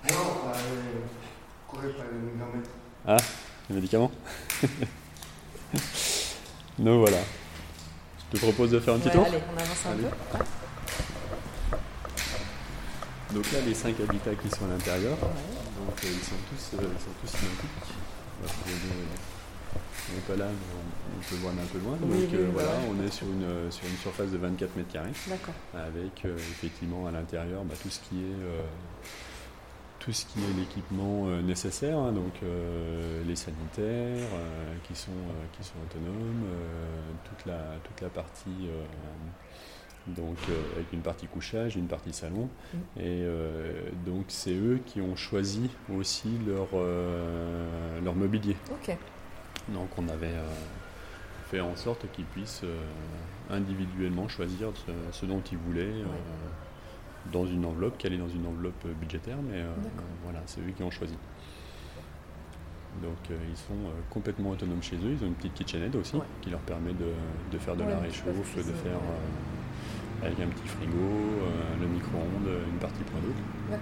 [0.09, 0.99] Non, bah, euh,
[1.67, 2.19] courez pas le
[2.57, 2.69] mettre.
[3.07, 3.17] Ah,
[3.69, 4.11] les médicaments?
[6.79, 7.17] Donc voilà.
[8.31, 10.03] Je te propose de faire un petit Ouais, tour allez, on avance un Allez.
[10.03, 10.09] peu.
[13.35, 15.27] Donc là, les cinq habitats qui sont à l'intérieur, Ouais.
[15.85, 17.95] donc euh, ils, sont tous, euh, ils sont tous identiques.
[20.27, 21.95] Pas là, on, peut voir d'un peu loin.
[21.97, 22.89] Donc oui, euh, oui, voilà, ouais.
[22.89, 25.11] on est sur une, euh, sur une surface de 24 mètres carrés.
[25.27, 25.53] D'accord.
[25.75, 28.61] avec euh, effectivement à l'intérieur bah, tout ce qui est euh,
[29.99, 35.11] tout ce qui est l'équipement euh, nécessaire, hein, donc euh, les sanitaires euh, qui sont
[35.11, 38.83] euh, qui sont autonomes, euh, toute la toute la partie euh,
[40.07, 42.77] donc euh, avec une partie couchage, une partie salon, Mm.
[42.97, 48.55] et euh, donc c'est eux qui ont choisi aussi leur euh, leur mobilier.
[48.71, 48.95] Ok.
[49.67, 50.47] Donc on avait euh,
[51.47, 52.81] fait en sorte qu'ils puissent euh,
[53.49, 56.05] individuellement choisir ce, ce dont ils voulaient euh,
[57.31, 59.63] dans une enveloppe, qui allait dans une enveloppe budgétaire, mais
[60.23, 61.15] voilà, c'est eux qui ont choisi.
[63.03, 66.15] Donc euh, ils sont euh, complètement autonomes chez eux, ils ont une petite kitchenette aussi
[66.15, 66.23] Ouais.
[66.41, 67.11] qui leur permet de,
[67.51, 70.97] de faire de Ouais, la réchauffe, de faire euh, avec un petit frigo,
[71.79, 73.77] le micro-ondes, une partie point d'eau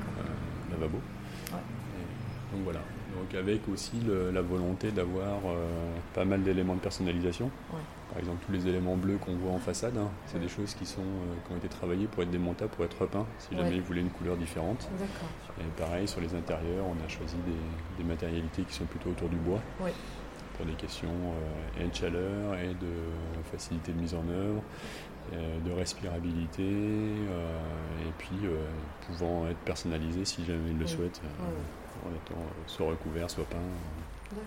[0.71, 0.97] lavabo.
[0.97, 1.59] Ouais.
[1.97, 2.79] Et donc voilà.
[3.19, 5.65] Donc avec aussi le- la volonté d'avoir euh,
[6.13, 7.45] pas mal d'éléments de personnalisation.
[7.73, 7.79] Ouais.
[8.09, 10.43] Par exemple, tous les éléments bleus qu'on voit en façade, hein, c'est Ouais.
[10.43, 13.25] des choses qui, sont, euh, qui ont été travaillées pour être démontables, pour être repeints,
[13.39, 14.87] si jamais ils voulaient une couleur différente.
[15.59, 19.29] Et pareil, sur les intérieurs, on a choisi des, des matérialités qui sont plutôt autour
[19.29, 19.59] du bois,
[20.57, 24.61] pour des questions euh, et de chaleur et de facilité de mise en œuvre,
[25.65, 28.37] de respirabilité, et puis
[29.05, 31.21] pouvant être personnalisé si jamais ils le souhaitent,
[32.07, 34.37] en étant euh, soit recouvert, soit peint, euh,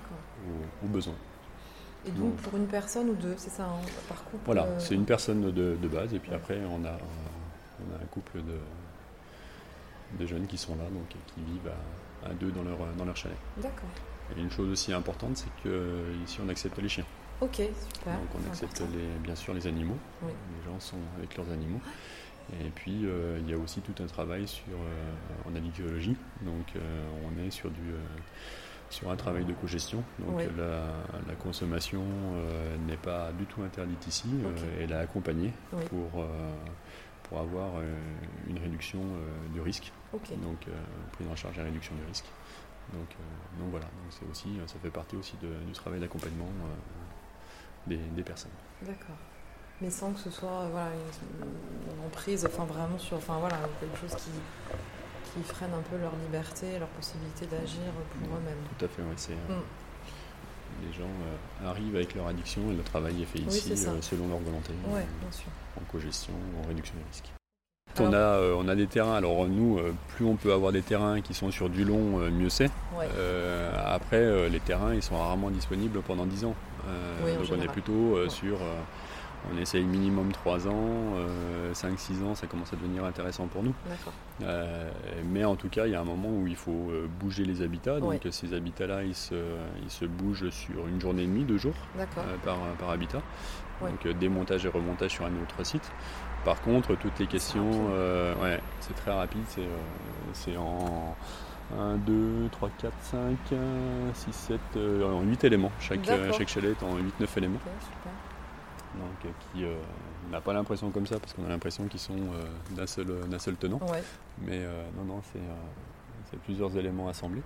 [0.82, 1.14] au, au besoin.
[2.06, 4.94] Et donc pour une personne ou deux, c'est ça, hein, par couple Voilà, euh, c'est
[4.94, 6.92] une personne de, de base, et puis après on a,
[7.78, 11.70] on a un couple de, de jeunes qui sont là, donc qui vivent
[12.24, 13.36] à, à deux dans leur, dans leur chalet.
[13.58, 13.90] D'accord.
[14.36, 17.06] Et une chose aussi importante, c'est que ici on accepte les chiens.
[17.42, 18.14] Ok, super.
[18.14, 19.96] donc on accepte les, bien sûr les animaux.
[20.22, 20.32] Oui.
[20.58, 21.80] Les gens sont avec leurs animaux.
[22.52, 26.16] Et puis euh, il y a aussi tout un travail sur, euh, en aligéologie.
[26.42, 26.80] Donc euh,
[27.24, 27.80] on est sur, du,
[28.90, 30.02] sur un travail de cogestion.
[30.18, 30.44] Donc Oui.
[30.56, 30.86] la,
[31.28, 32.02] la consommation
[32.86, 34.28] n'est pas du tout interdite ici.
[34.80, 35.84] Elle est accompagnée Oui.
[35.88, 36.24] pour,
[37.24, 37.74] pour avoir
[38.48, 39.00] une réduction
[39.54, 39.92] du risque.
[40.12, 40.66] Donc
[41.12, 42.26] prise en charge et réduction du risque.
[42.92, 43.08] Donc,
[43.60, 46.48] donc voilà, donc c'est aussi, ça fait partie aussi de- du travail d'accompagnement
[47.86, 48.50] des, des personnes.
[48.82, 49.14] D'accord.
[49.80, 53.98] Mais sans que ce soit euh, voilà, une, emprise, enfin vraiment sur, enfin voilà, quelque
[54.00, 54.30] chose qui,
[55.32, 57.80] qui freine un peu leur liberté, leur possibilité d'agir
[58.22, 58.58] pour eux-mêmes.
[58.78, 59.14] Tout à fait, oui.
[59.16, 60.86] C'est, euh, Mm.
[60.86, 64.00] Les gens euh, arrivent avec leur addiction et le travail est fait Oui, ici euh,
[64.00, 64.88] selon leur volonté, euh,
[65.20, 65.48] bien sûr.
[65.76, 66.32] en cogestion,
[66.64, 67.32] en réduction des risques.
[67.98, 70.80] On, a, euh, on a des terrains, alors nous, euh, plus on peut avoir des
[70.80, 72.70] terrains qui sont sur du long, euh, mieux c'est.
[72.96, 73.08] Ouais.
[73.84, 76.54] Après, les terrains, ils sont rarement disponibles pendant 10 ans.
[77.24, 78.28] Oui, donc on est plutôt Ouais.
[78.30, 78.58] sur,
[79.52, 81.14] on essaye minimum 3 ans,
[81.72, 83.74] 5-6 ans, ça commence à devenir intéressant pour nous.
[84.42, 84.90] Euh,
[85.30, 87.62] mais en tout cas, il y a un moment où il faut euh, bouger les
[87.62, 88.00] habitats.
[88.00, 88.20] Donc Ouais.
[88.30, 89.34] ces habitats-là, ils se,
[89.82, 93.22] ils se bougent sur une journée et demie, deux jours euh, par, par habitat.
[93.80, 93.90] Ouais.
[93.90, 95.90] Donc euh, démontage et remontage sur un autre site.
[96.44, 99.42] Par contre, toutes les questions, euh, ouais, c'est très rapide.
[100.32, 101.16] C'est euh, en
[101.78, 103.18] 1, 2, 3, 4, 5,
[104.14, 105.70] 6, 7, euh, en 8 éléments.
[105.80, 107.58] Chaque, euh, chaque chalet est en 8-9 éléments.
[107.64, 108.12] Ok, super.
[109.00, 109.74] Donc, euh, qui euh,
[110.30, 112.86] n'a pas l'impression comme ça parce qu'on a l'impression qu'ils sont euh, d'un
[113.38, 113.80] seul, tenant.
[113.90, 114.02] Ouais.
[114.46, 114.60] Mais
[114.96, 115.20] non, non,
[116.30, 117.42] c'est plusieurs éléments assemblés.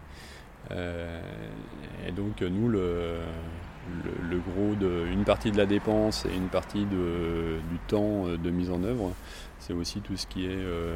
[0.70, 3.18] Et donc, nous, le,
[4.04, 8.26] le, le gros de une partie de la dépense et une partie de, du temps
[8.28, 9.12] de mise en œuvre.
[9.58, 10.94] C'est aussi tout ce qui est euh,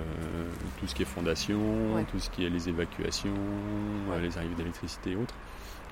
[0.79, 1.59] tout ce qui est fondation,
[1.94, 2.05] Ouais.
[2.11, 3.33] tout ce qui est les évacuations,
[4.21, 5.35] les arrivées d'électricité et autres.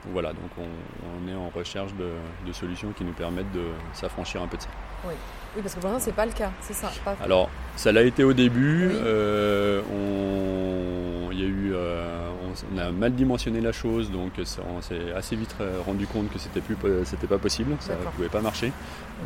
[0.06, 2.10] Donc voilà, donc on, on est en recherche de,
[2.46, 4.68] de solutions qui nous permettent de s'affranchir un peu de ça.
[5.04, 5.14] Oui,
[5.60, 6.92] parce que pour l'instant, c'est pas le cas, c'est ça.
[7.04, 7.16] Pas...
[7.20, 8.86] Alors, ça l'a été au début.
[8.88, 8.94] Oui.
[9.02, 14.80] euh, on, y a eu, euh, on, on a mal dimensionné la chose, donc on
[14.80, 18.12] s'est assez vite euh, rendu compte que c'était plus, c'était pas possible, ça D'accord.
[18.12, 18.70] pouvait pas marcher.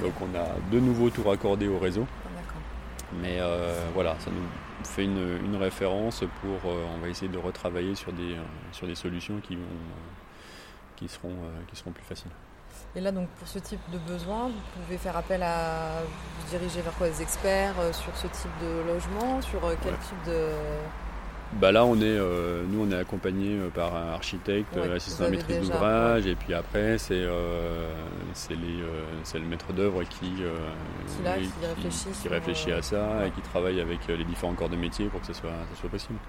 [0.00, 2.06] Donc, on a de nouveau tout raccordé au réseau.
[2.08, 2.28] Ah.
[3.20, 6.70] Mais euh, voilà, ça nous fait une, une référence pour.
[6.70, 9.62] euh, on va essayer de retravailler sur des, euh, sur des solutions qui, vont,
[11.00, 12.30] qui, seront, euh, qui seront plus faciles.
[12.94, 16.82] Et là, donc, pour ce type de besoin, vous pouvez faire appel à vous diriger
[16.82, 19.98] vers quoi Des experts euh, sur ce type de logement Sur euh, quel Ouais.
[19.98, 20.48] type de.
[21.54, 25.30] Bah là, on est, euh, nous, on est accompagné par un architecte, Ouais, assistant à
[25.30, 27.90] maîtrise d'ouvrage, et puis après, c'est euh,
[28.52, 33.02] euh, le maître d'œuvre qui, Qui là, oui, qui réfléchit qui sur, réfléchit à ça
[33.18, 33.28] ouais.
[33.28, 35.90] et qui travaille avec les différents corps de métier pour que ce soit, ça soit
[35.90, 36.20] possible.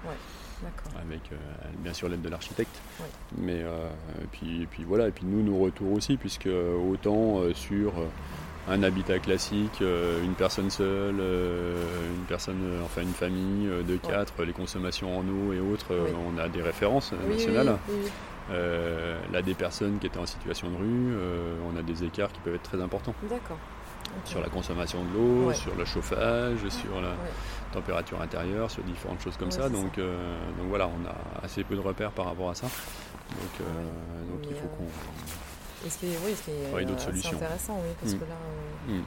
[1.00, 1.36] Avec euh,
[1.78, 2.76] bien sûr l'aide de l'architecte.
[3.38, 3.88] Mais euh,
[4.22, 7.90] et puis, et puis voilà, et puis nous, nos retours aussi, puisque autant euh, sur
[7.98, 8.06] euh,
[8.68, 15.18] un habitat classique, une personne seule, une personne, enfin une famille de quatre, les consommations
[15.18, 16.12] en eau et autres, Oui.
[16.32, 17.76] on a des références Oui, nationales.
[17.88, 17.94] oui.
[18.50, 22.30] Euh, là, des personnes qui étaient en situation de rue, euh, on a des écarts
[22.32, 23.58] qui peuvent être très importants D'accord.
[24.24, 25.54] Sur la consommation de l'eau, Ouais.
[25.54, 27.14] sur le chauffage, sur la.
[27.72, 29.64] Température intérieure, sur différentes choses comme Ouais, ça.
[29.64, 32.66] c'est Donc, euh, donc voilà, on a assez peu de repères par rapport à ça.
[32.66, 35.86] Donc, euh, donc il faut euh, qu'on.
[35.86, 37.30] Et ce qui est, oui, est Travailler d'autres euh, solutions.
[37.30, 38.18] assez intéressant, oui, parce Mm.
[38.18, 38.36] que là,
[38.88, 39.02] Mm.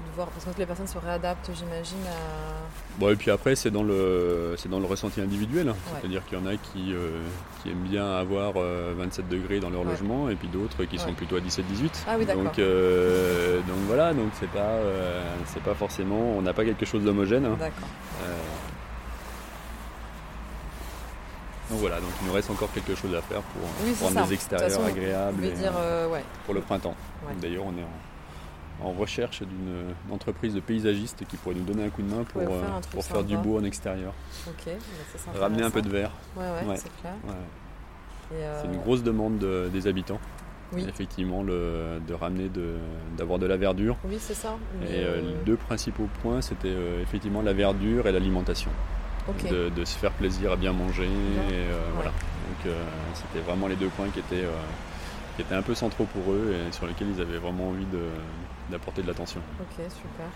[0.00, 2.98] De voir, parce que les personnes se réadaptent, j'imagine, à.
[2.98, 5.68] Bon, et puis après, c'est dans le, c'est dans le ressenti individuel.
[5.68, 5.74] Ouais.
[6.00, 7.20] C'est-à-dire qu'il y en a qui, euh,
[7.62, 9.90] qui aiment bien avoir euh, 27 degrés dans leur Ouais.
[9.92, 12.04] logement, et puis d'autres qui sont plutôt à 17-18.
[12.08, 12.42] Ah oui, d'accord.
[12.44, 16.84] donc, euh, donc voilà, donc c'est pas, euh, c'est pas forcément, on n'a pas quelque
[16.86, 17.44] chose d'homogène.
[17.46, 17.56] hein.
[17.58, 17.88] D'accord.
[18.24, 18.36] Euh,
[21.70, 24.22] donc voilà, donc il nous reste encore quelque chose à faire pour Oui, rendre ça.
[24.22, 26.24] les De extérieurs toute façon, Vous agréables et, dire, euh, euh, ouais.
[26.44, 26.96] pour le printemps.
[27.26, 27.34] Ouais.
[27.40, 27.88] D'ailleurs, on est en,
[28.82, 32.40] en recherche d'une entreprise de paysagistes qui pourrait nous donner un coup de main pour,
[32.42, 34.12] Ouais, faire euh, pour faire du beau en extérieur.
[34.46, 36.12] Bah, Ramener un peu de verre.
[36.36, 36.76] Ouais, ouais, Ouais.
[36.76, 37.14] c'est clair.
[37.26, 37.34] Ouais.
[38.38, 40.20] Et, euh, C'est une grosse demande de- des habitants.
[40.72, 40.86] Oui.
[40.88, 42.48] Effectivement, le- de ramener,
[43.18, 43.96] d'avoir de, la verdure.
[44.04, 44.56] Oui, c'est ça.
[44.82, 48.70] Et euh, euh, les deux principaux points, c'était effectivement la verdure et l'alimentation.
[49.50, 51.04] De, de se faire plaisir à bien manger.
[51.04, 51.08] Et,
[51.52, 52.10] euh, voilà.
[52.10, 52.72] Donc
[53.14, 54.44] c'était vraiment les deux points qui étaient,
[55.36, 58.08] qui étaient un peu centraux pour eux et sur lesquels ils avaient vraiment envie de-
[58.70, 59.40] d'apporter de l'attention.
[59.60, 60.26] Ok, super.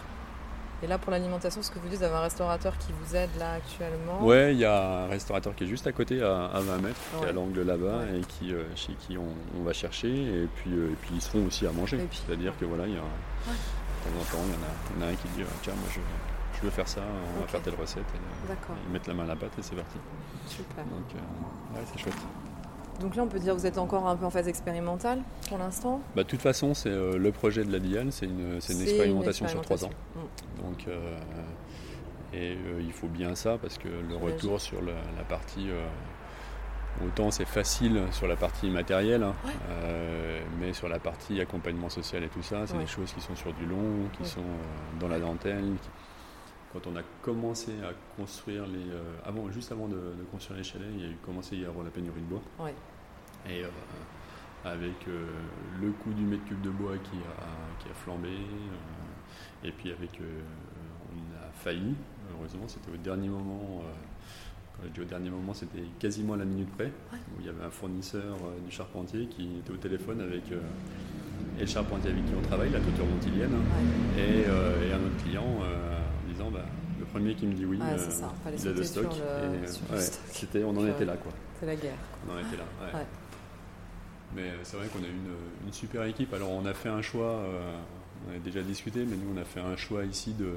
[0.83, 3.31] Et là, pour l'alimentation, ce que vous dites, vous avez un restaurateur qui vous aide
[3.39, 4.23] là actuellement.
[4.23, 7.01] Ouais, il y a un restaurateur qui est juste à côté, à, à 20 mètres,
[7.19, 8.19] qui est à l'angle là-bas, Ouais.
[8.19, 11.23] et qui, euh, chez qui on, on va chercher, et puis, euh, et puis ils
[11.23, 11.97] seront aussi à manger.
[12.11, 15.05] Puis- C'est-à-dire que voilà, il y a, de temps en temps, il y en a,
[15.05, 16.01] y en a un qui dit euh, Tiens, moi je,
[16.59, 17.01] je veux faire ça,
[17.37, 18.03] on va faire telle recette.
[18.03, 18.77] Et, euh, D'accord.
[18.87, 19.97] ils mettent la main à la pâte et c'est parti.
[20.49, 20.85] Super.
[20.85, 21.09] Donc,
[21.75, 22.15] ouais, c'est chouette.
[23.01, 25.59] Donc là, on peut dire que vous êtes encore un peu en phase expérimentale pour
[25.59, 26.01] l'instant.
[26.15, 28.83] Bah, de toute façon, c'est euh, le projet de la DIAL, c'est une, c'est une
[28.83, 29.91] expérimentation sur trois ans.
[30.63, 31.19] Donc, euh,
[32.33, 35.69] et euh, il faut bien ça parce que le retour sur la, la partie.
[37.05, 39.51] autant c'est facile sur la partie matérielle, hein, Ouais.
[39.71, 42.81] euh, mais sur la partie accompagnement social et tout ça, c'est Ouais.
[42.81, 45.65] des choses qui sont sur du long, qui sont euh, dans la dentelle.
[45.83, 45.91] qui-
[46.75, 48.91] Quand on a commencé à construire les.
[48.91, 51.59] euh, avant, juste avant de, de construire les chalets, il y a eu commencé à
[51.61, 52.43] y avoir la pénurie de bois.
[53.49, 53.69] Et euh,
[54.65, 55.27] avec euh,
[55.81, 58.29] le coût du mètre cube de bois qui a, qui a flambé,
[59.63, 60.21] et puis avec.
[60.21, 61.95] on a failli,
[62.37, 63.83] heureusement, c'était au dernier moment.
[64.77, 67.49] quand je dis au dernier moment, c'était quasiment à la minute près, où il y
[67.49, 70.43] avait un fournisseur du charpentier qui était au téléphone avec
[71.57, 74.21] et le charpentier avec qui on travaille, la toiture montilienne, Ouais.
[74.21, 74.41] et,
[74.89, 76.65] et un autre client en disant bah,
[76.99, 78.87] le premier qui me dit oui, Ah, euh, c'est ça, fallait il a le sauter
[79.03, 79.13] stock.
[79.13, 79.53] sur le- et, euh,
[79.91, 80.21] le ouais, stock.
[80.29, 80.91] c'était, on en Ouais.
[80.91, 81.33] était là quoi.
[81.61, 81.97] C'est la guerre.
[82.29, 82.65] On en était là.
[82.87, 82.95] ouais.
[83.01, 83.07] Ouais.
[84.37, 86.33] Mais euh, c'est vrai qu'on a une, une super équipe.
[86.35, 87.73] Alors on a fait un choix, euh,
[88.29, 90.55] on a déjà discuté, mais nous on a fait un choix ici de,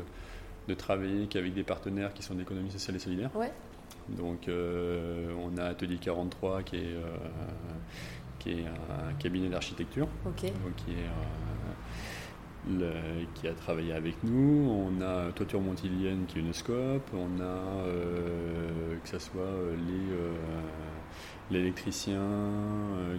[0.68, 3.30] de travailler qu'avec des partenaires qui sont d'économie sociale et solidaire.
[3.36, 3.52] Ouais.
[4.10, 6.96] Donc euh, on a Atelier 43 qui est,
[8.40, 10.54] qui est un cabinet d'architecture, donc qui, est,
[12.70, 14.70] le- qui a travaillé avec nous.
[14.70, 17.10] On a Toiture Montilienne qui est une scope.
[17.14, 20.32] On a euh, que ce soit euh, les euh,
[21.52, 22.22] l'électricien,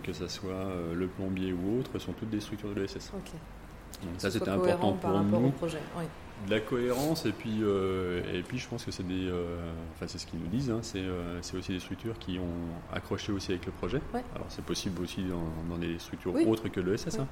[0.04, 3.10] que ce soit le plombier ou autre, sont toutes des structures de l'ESS.
[3.12, 5.78] Donc ça c'était important pour nous au projet.
[5.96, 6.04] Oui.
[6.46, 9.56] De la cohérence et puis euh, et puis je pense que c'est des euh,
[9.94, 12.94] enfin c'est ce qu'ils nous disent hein, c'est euh, c'est aussi des structures qui ont
[12.94, 14.22] accroché aussi avec le projet Ouais.
[14.34, 16.44] alors c'est possible aussi dans, dans des structures Oui.
[16.46, 17.20] autres que le SS Oui.
[17.22, 17.26] hein,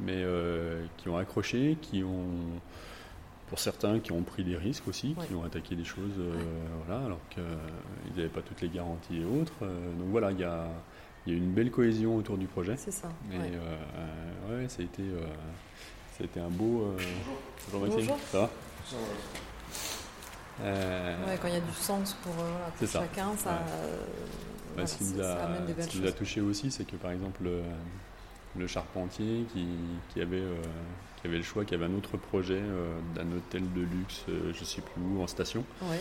[0.00, 0.24] mais
[0.98, 2.26] qui ont accroché qui ont
[3.48, 5.26] pour certains qui ont pris des risques aussi Ouais.
[5.26, 6.12] qui ont attaqué des choses
[6.86, 7.42] voilà alors qu'ils
[8.16, 9.60] n'avaient pas toutes les garanties et autres
[9.98, 10.68] donc voilà il y a
[11.26, 13.08] il y a une belle cohésion autour du projet C'est ça.
[13.32, 15.02] et ouais, ça a été
[16.22, 16.96] été un beau euh,
[17.72, 18.16] bonjour Bonjour.
[18.30, 18.50] ça va
[18.86, 20.64] Ça va.
[20.66, 23.56] euh, Ouais, quand il y a du sens pour, euh, voilà, pour chacun, ça, Ouais.
[23.82, 24.04] euh, bah,
[24.74, 26.70] voilà, ce qui ça- nous a, amène des ce belles qui nous a touché aussi,
[26.70, 27.62] c'est que par exemple le,
[28.68, 29.66] charpentier qui,
[30.12, 30.42] qui avait,
[31.20, 32.62] qui avait le choix, qui avait un autre projet
[33.16, 36.00] d'un hôtel de luxe, je sais plus où, en station, Ouais.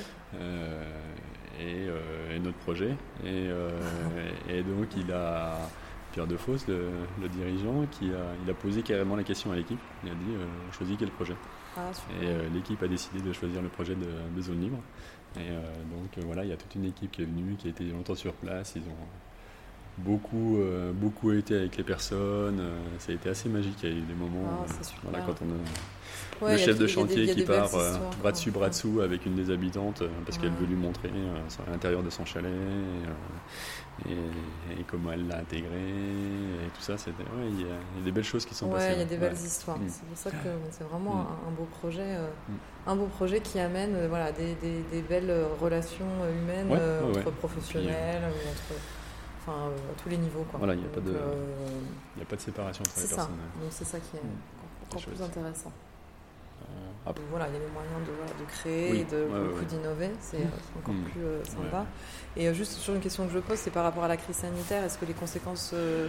[1.59, 1.87] et,
[2.35, 2.95] et notre projet.
[3.25, 3.49] Et,
[4.49, 5.57] et donc il a
[6.13, 9.79] Pierre Defosse, le, le dirigeant, qui a, il a posé carrément la question à l'équipe.
[10.03, 11.35] Il a dit euh, choisis quel projet.
[11.75, 11.89] Ah.
[12.21, 14.77] Et euh, l'équipe a décidé de choisir le projet de, de zone libre.
[15.35, 17.67] Et euh, donc euh, voilà, il y a toute une équipe qui est venue, qui
[17.67, 18.73] a été longtemps sur place.
[18.75, 19.07] Ils ont
[19.97, 22.59] beaucoup, euh, beaucoup été avec les personnes.
[22.59, 23.77] euh, ça a été assez magique.
[23.83, 26.57] Il y a eu des moments, Ah, euh, voilà, quand on a Ouais, le a
[26.57, 30.03] chef de des- chantier qui part euh, bras dessus, bras dessous avec une des habitantes
[30.25, 31.09] parce qu'elle veut lui montrer
[31.71, 36.97] l'intérieur de son chalet et, et- et comment elle l'a intégré et tout ça.
[36.97, 38.93] C'était, ouais, il y, a, il y a des belles choses qui sont Ouais, passées.
[38.93, 39.77] il y a des belles histoires.
[39.77, 39.87] Mm.
[39.87, 41.27] C'est pour ça que c'est vraiment Mm.
[41.45, 42.17] un, un beau projet,
[42.49, 42.53] Mm.
[42.87, 48.49] un beau projet qui amène voilà des, des- des belles relations humaines entre professionnels ou
[48.49, 48.81] entre,
[49.45, 50.57] enfin euh, à tous les niveaux quoi.
[50.59, 51.35] Voilà, il y a pas de- euh,
[52.15, 53.15] n'y a pas de séparation entre c'est les ça.
[53.17, 53.35] personnes.
[53.61, 54.87] Donc c'est ça qui est Mm.
[54.89, 55.71] encore plus intéressant.
[56.61, 59.23] Euh, Donc voilà, il y a les moyens de, voilà, de créer, Oui, et de
[59.25, 59.65] ouais, ouais, beaucoup ouais.
[59.65, 60.37] d'innover, c'est
[60.77, 61.03] encore Mm.
[61.03, 61.79] plus euh, sympa.
[61.79, 62.41] Ouais.
[62.43, 64.37] Et euh, juste sur une question que je pose, c'est par rapport à la crise
[64.37, 66.07] sanitaire, est-ce que les conséquences, euh,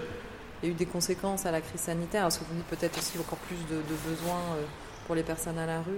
[0.62, 2.26] il y a eu des conséquences à la crise sanitaire?
[2.26, 4.64] Est-ce que vous dites peut-être aussi encore plus de, de besoins euh,
[5.06, 5.90] pour les personnes à la rue?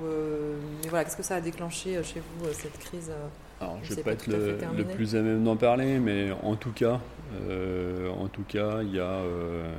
[0.00, 3.10] Ou, euh, Mais voilà, qu'est-ce que ça a déclenché euh, chez vous, euh, cette crise
[3.10, 3.26] euh?
[3.64, 6.54] Alors, Je ne vais pas pas être le, plus à même d'en parler, mais en
[6.54, 7.00] tout cas,
[7.48, 9.72] euh, en tout cas, il y a euh,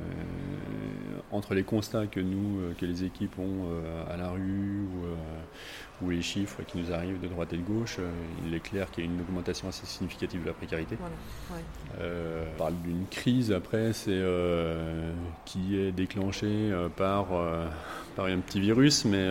[1.36, 5.04] entre les constats que nous, euh, que les équipes ont euh, à la rue ou,
[5.04, 7.98] euh, ou les chiffres qui nous arrivent de droite et de gauche,
[8.46, 10.96] il est clair qu'il y a une augmentation assez significative de la précarité.
[10.98, 11.14] Voilà,
[11.54, 11.64] ouais.
[12.00, 15.10] Euh, on parle d'une crise après, c'est euh,
[15.46, 17.66] qui est déclenchée par, euh,
[18.14, 19.30] par un petit virus, mais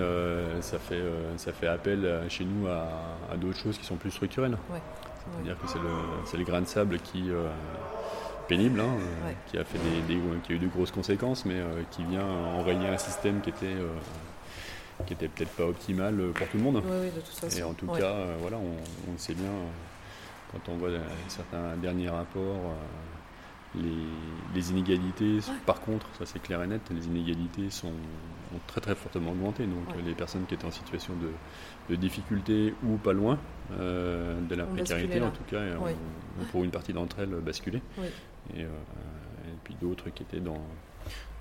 [0.62, 1.04] ça, fait,
[1.38, 2.88] ça fait appel chez nous à,
[3.32, 4.58] à d'autres choses qui sont plus structurelles.
[4.72, 4.82] Ouais.
[5.34, 7.30] C'est-à-dire que c'est le, le grain de sable qui
[8.48, 9.36] pénible, hein, euh, Ouais.
[9.48, 12.26] qui a fait des, des- qui a eu de grosses conséquences, mais euh, qui vient
[12.26, 13.88] enrayer un système qui était, euh,
[15.06, 16.82] qui était peut-être pas optimal pour tout le monde.
[16.86, 17.58] Oui, oui, de toute façon.
[17.58, 18.00] Et en tout Ouais.
[18.00, 18.78] cas, euh, voilà, on,
[19.10, 19.66] on le sait bien, euh,
[20.52, 22.76] quand on voit euh, certains derniers rapports,
[23.76, 23.92] les,
[24.54, 28.96] les inégalités, par contre, ça c'est clair et net, les inégalités sont, ont très très
[28.96, 29.66] fortement augmenté.
[29.66, 30.02] Donc Ouais.
[30.06, 31.30] les personnes qui étaient en situation de,
[31.89, 33.38] de difficulté ou pas loin
[33.80, 35.91] euh, de la précarité, en tout cas, Oui.
[36.52, 37.82] pour une partie d'entre elles basculé.
[37.98, 38.08] Oui.
[38.56, 40.62] Et, euh, et puis d'autres qui étaient dans,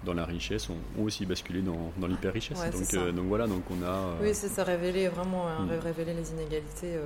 [0.04, 2.58] dans la richesse ont, aussi basculé dans, dans l'hyper-richesse.
[2.60, 4.14] Ouais, donc, euh, donc voilà, donc on a...
[4.22, 5.78] Oui, c'est ça, révéler vraiment, hein, Mm.
[5.82, 6.96] révéler les inégalités,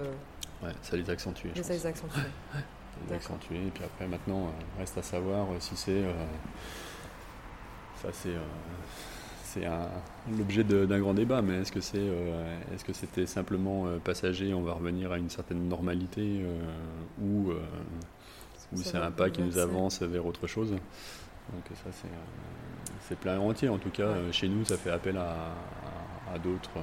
[0.62, 1.51] ouais, ça les a accentués.
[1.55, 2.20] je et ça les accentuer.
[3.09, 3.57] les accentuer.
[3.66, 5.92] Et puis après, maintenant, reste à savoir si c'est.
[5.92, 6.12] euh,
[8.03, 8.31] ça, c'est.
[8.31, 8.38] euh,
[9.61, 13.99] c'est l'objet d'un grand débat, mais est-ce que c'est, euh, est-ce que c'était simplement euh,
[13.99, 16.61] passager, on va revenir à une certaine normalité, euh,
[17.23, 17.53] ou,
[18.77, 20.71] c'est un pas qui nous avance vers autre chose?
[20.71, 21.90] Donc ça,
[23.03, 23.68] c'est, plein entier.
[23.71, 24.33] En tout cas, Ouais.
[24.33, 26.79] chez nous, ça fait appel à, d'autres.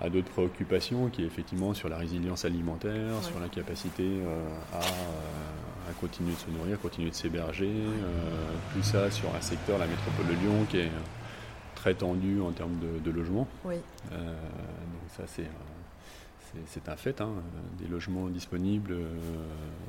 [0.00, 3.22] à d'autres préoccupations qui est effectivement sur la résilience alimentaire, Ouais.
[3.22, 8.82] sur la capacité euh, à, à continuer de se nourrir, continuer de s'héberger, euh, tout
[8.82, 10.90] ça sur un secteur, la métropole de Lyon, qui est
[11.82, 13.48] très tendu en termes de, de logement.
[13.64, 13.74] Oui,
[14.12, 15.46] Euh, donc ça c'est euh,
[16.52, 17.20] c'est- c'est un fait.
[17.20, 17.32] hein.
[17.80, 19.08] Des logements disponibles euh,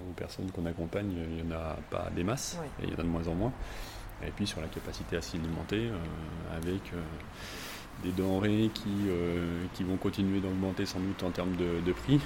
[0.09, 2.99] aux personnes qu'on accompagne, il n'y en a pas des masses, et il y en
[2.99, 3.53] a de moins en moins.
[4.25, 7.01] Et puis sur la capacité à s'alimenter euh, avec euh,
[8.01, 12.19] des denrées qui, euh, qui vont continuer d'augmenter sans doute en termes de, de prix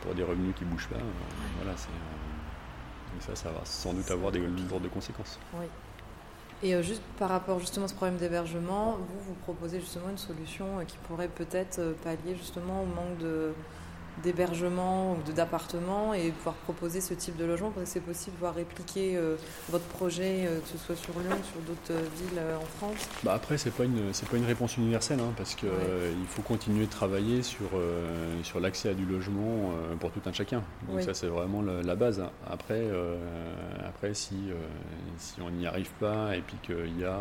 [0.00, 0.96] pour des revenus qui ne bougent pas.
[1.60, 4.38] Voilà, c'est, ça, ça va sans doute avoir des
[4.70, 5.38] lourdes conséquences.
[5.60, 5.66] oui.
[6.62, 10.18] Et euh, juste par rapport justement à ce problème d'hébergement, vous, vous proposez justement une
[10.18, 13.52] solution euh, qui pourrait peut-être euh, pallier justement au manque de
[14.22, 18.32] d'hébergement ou de- d'appartement et pouvoir proposer ce type de logement parce que c'est possible
[18.32, 19.36] de pouvoir répliquer euh,
[19.70, 23.08] votre projet euh, que ce soit sur Lyon, sur d'autres euh, villes en France.
[23.22, 26.12] Bah après, c'est pas une c'est pas une réponse universelle, hein, parce que Ouais.
[26.20, 27.70] il faut continuer de travailler sur
[28.42, 30.62] sur l'accès à du logement pour tout un chacun.
[30.88, 32.20] Donc ça, c'est vraiment la, la base.
[32.20, 32.30] hein.
[32.50, 32.84] Après,
[33.86, 34.36] après, si
[35.18, 37.18] si on n'y arrive pas et puis qu'il y a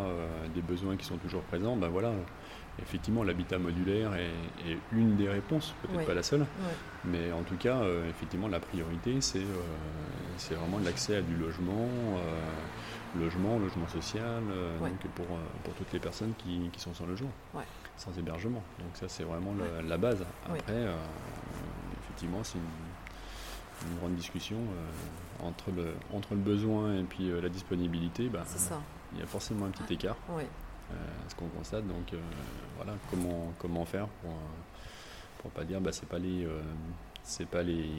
[0.54, 2.12] des besoins qui sont toujours présents, ben voilà,
[2.82, 6.06] effectivement, l'habitat modulaire est, est une des réponses, peut-être Oui.
[6.06, 6.46] pas la seule,
[7.06, 9.62] mais en tout cas, euh, effectivement, la priorité, c'est euh,
[10.38, 14.42] c'est vraiment l'accès à du logement, euh, logement, logement social,
[14.80, 15.28] donc pour,
[15.64, 17.32] pour toutes les personnes qui, qui sont sans logement,
[17.98, 18.64] sans hébergement.
[18.80, 20.26] Donc ça, c'est vraiment la, la base.
[20.50, 20.88] Après,
[22.02, 24.58] effectivement, c'est une, une grande discussion
[25.44, 28.30] entre, le, entre le besoin et puis la disponibilité.
[28.30, 28.44] Bah,
[29.14, 30.44] il y a forcément un petit écart, Oui.
[30.92, 30.96] Euh,
[31.28, 31.88] ce qu'on constate.
[31.88, 32.18] Donc euh,
[32.78, 36.48] voilà, comment, comment faire pour, euh, pour pas dire bah c'est pas les
[37.24, 37.90] c'est pas les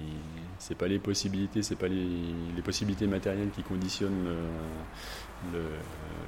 [0.59, 2.09] c'est pas les possibilités, c'est pas les,
[2.55, 5.64] les possibilités matérielles qui conditionnent le, le,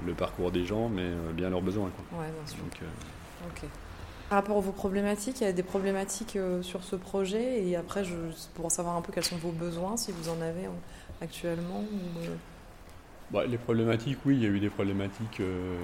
[0.07, 1.91] le parcours des gens, mais bien leurs besoins.
[1.91, 2.21] Quoi.
[2.21, 2.63] Ouais, bien sûr.
[2.63, 3.67] Donc, euh.
[4.29, 8.03] Par rapport à vos problématiques, il y a des problématiques sur ce projet et après,
[8.03, 8.15] je,
[8.55, 10.69] pour savoir un peu quels sont vos besoins, si vous en avez
[11.21, 11.81] actuellement.
[11.81, 12.21] ou,
[13.31, 15.77] Bah, les problématiques, oui, il y a eu des problématiques euh,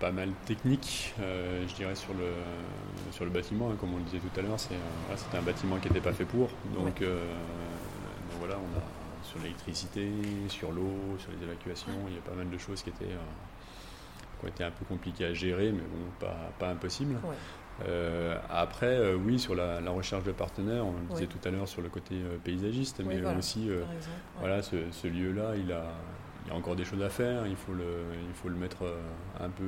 [0.00, 2.30] pas mal techniques, euh, je dirais, sur le,
[3.12, 3.70] sur le bâtiment.
[3.70, 5.88] hein, comme on le disait tout à l'heure, c'est, euh, voilà, c'était un bâtiment qui
[5.88, 6.48] n'était pas fait pour.
[6.74, 7.18] Donc, euh,
[8.30, 8.82] donc voilà, on a
[9.22, 10.08] sur l'électricité,
[10.48, 14.44] sur l'eau, sur les évacuations, il y a pas mal de choses qui étaient, qui
[14.44, 17.16] ont été un peu compliquées à gérer, mais bon, pas, pas impossible.
[17.24, 17.86] Ouais.
[18.48, 21.82] Après, oui, sur la, la recherche de partenaires, on le disait tout à l'heure sur
[21.82, 23.36] le côté paysagiste, mais voilà.
[23.38, 23.68] aussi
[24.38, 25.84] voilà, ce, ce lieu-là, il a,
[26.46, 27.46] il y a encore des choses à faire.
[27.46, 27.84] Il faut le,
[28.28, 29.00] il faut le mettre euh,
[29.40, 29.64] un peu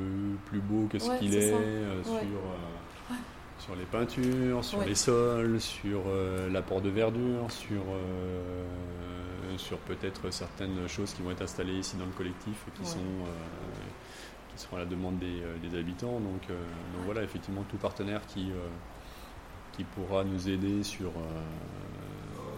[0.47, 2.05] plus beau que ce Ouais, qu'il est, euh, Ouais.
[2.05, 3.14] sur, euh,
[3.59, 7.83] sur les peintures, sur les sols, sur euh, l'apport de verdure, sur,
[9.57, 12.87] sur peut-être certaines choses qui vont être installées ici dans le collectif qui Ouais.
[12.87, 13.01] sont
[14.55, 16.20] qui seront à la demande des, des habitants.
[16.20, 18.51] Donc, donc voilà, effectivement, tout partenaire qui,
[19.72, 21.11] qui pourra nous aider sur,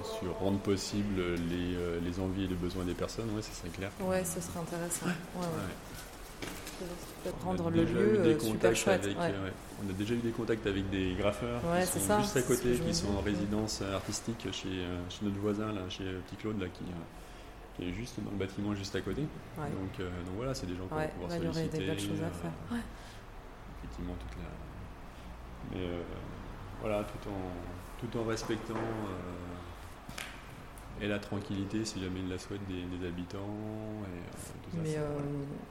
[0.04, 3.68] sur rendre possible les, euh, les envies et les besoins des personnes, ouais, ça serait
[3.70, 3.90] clair.
[4.00, 5.06] Ouais, ce serait intéressant.
[5.06, 7.30] Ouais, ouais.
[7.44, 9.04] Rendre le déjà lieu eu des euh, super contacts chouette.
[9.04, 9.32] avec, ouais.
[9.34, 9.50] euh.
[9.84, 12.72] On a déjà eu des contacts avec des graffeurs qui sont ça, juste à côté,
[12.74, 16.84] qui sont en résidence artistique chez, chez notre voisin, là, chez Petit Claude, là, qui,
[17.76, 19.22] qui est juste dans le bâtiment juste à côté.
[19.58, 19.64] Ouais.
[19.70, 22.00] Donc, euh, donc voilà, c'est des gens qu'on va pouvoir il y aurait des belles
[22.00, 22.52] choses à euh, faire.
[22.70, 22.78] Ouais.
[23.78, 24.48] effectivement toute la.
[25.72, 26.02] Mais euh,
[26.80, 28.74] voilà, tout en, tout en respectant
[31.02, 33.38] et la tranquillité, si jamais ils la souhaitent, des, des habitants.
[34.04, 35.00] Et, euh, Mais euh,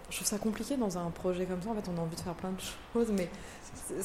[0.10, 1.70] je trouve ça compliqué dans un projet comme ça.
[1.70, 2.60] En fait, on a envie de faire plein de
[2.94, 3.30] choses, mais
[3.92, 4.04] il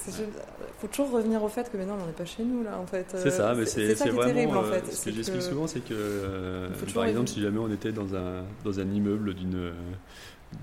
[0.79, 2.79] faut toujours revenir au fait que maintenant, on n'est pas chez nous là.
[2.79, 4.23] En fait, C'est ça, mais c'est vraiment.
[4.33, 4.87] terrible en euh, fait.
[4.91, 7.93] ce c'est que j'explique que- souvent, c'est que, euh, par exemple, si jamais on était
[7.93, 9.73] dans un, dans un immeuble d'une euh,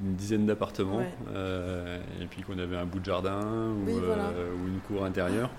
[0.05, 1.09] une dizaine d'appartements, Ouais.
[1.33, 3.41] euh, et puis qu'on avait un bout de jardin
[3.71, 4.29] ou, Oui, voilà.
[4.29, 5.49] euh, ou une cour intérieure,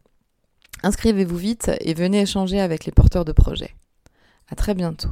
[0.84, 3.76] Inscrivez-vous vite et venez échanger avec les porteurs de projets.
[4.48, 5.10] À très bientôt.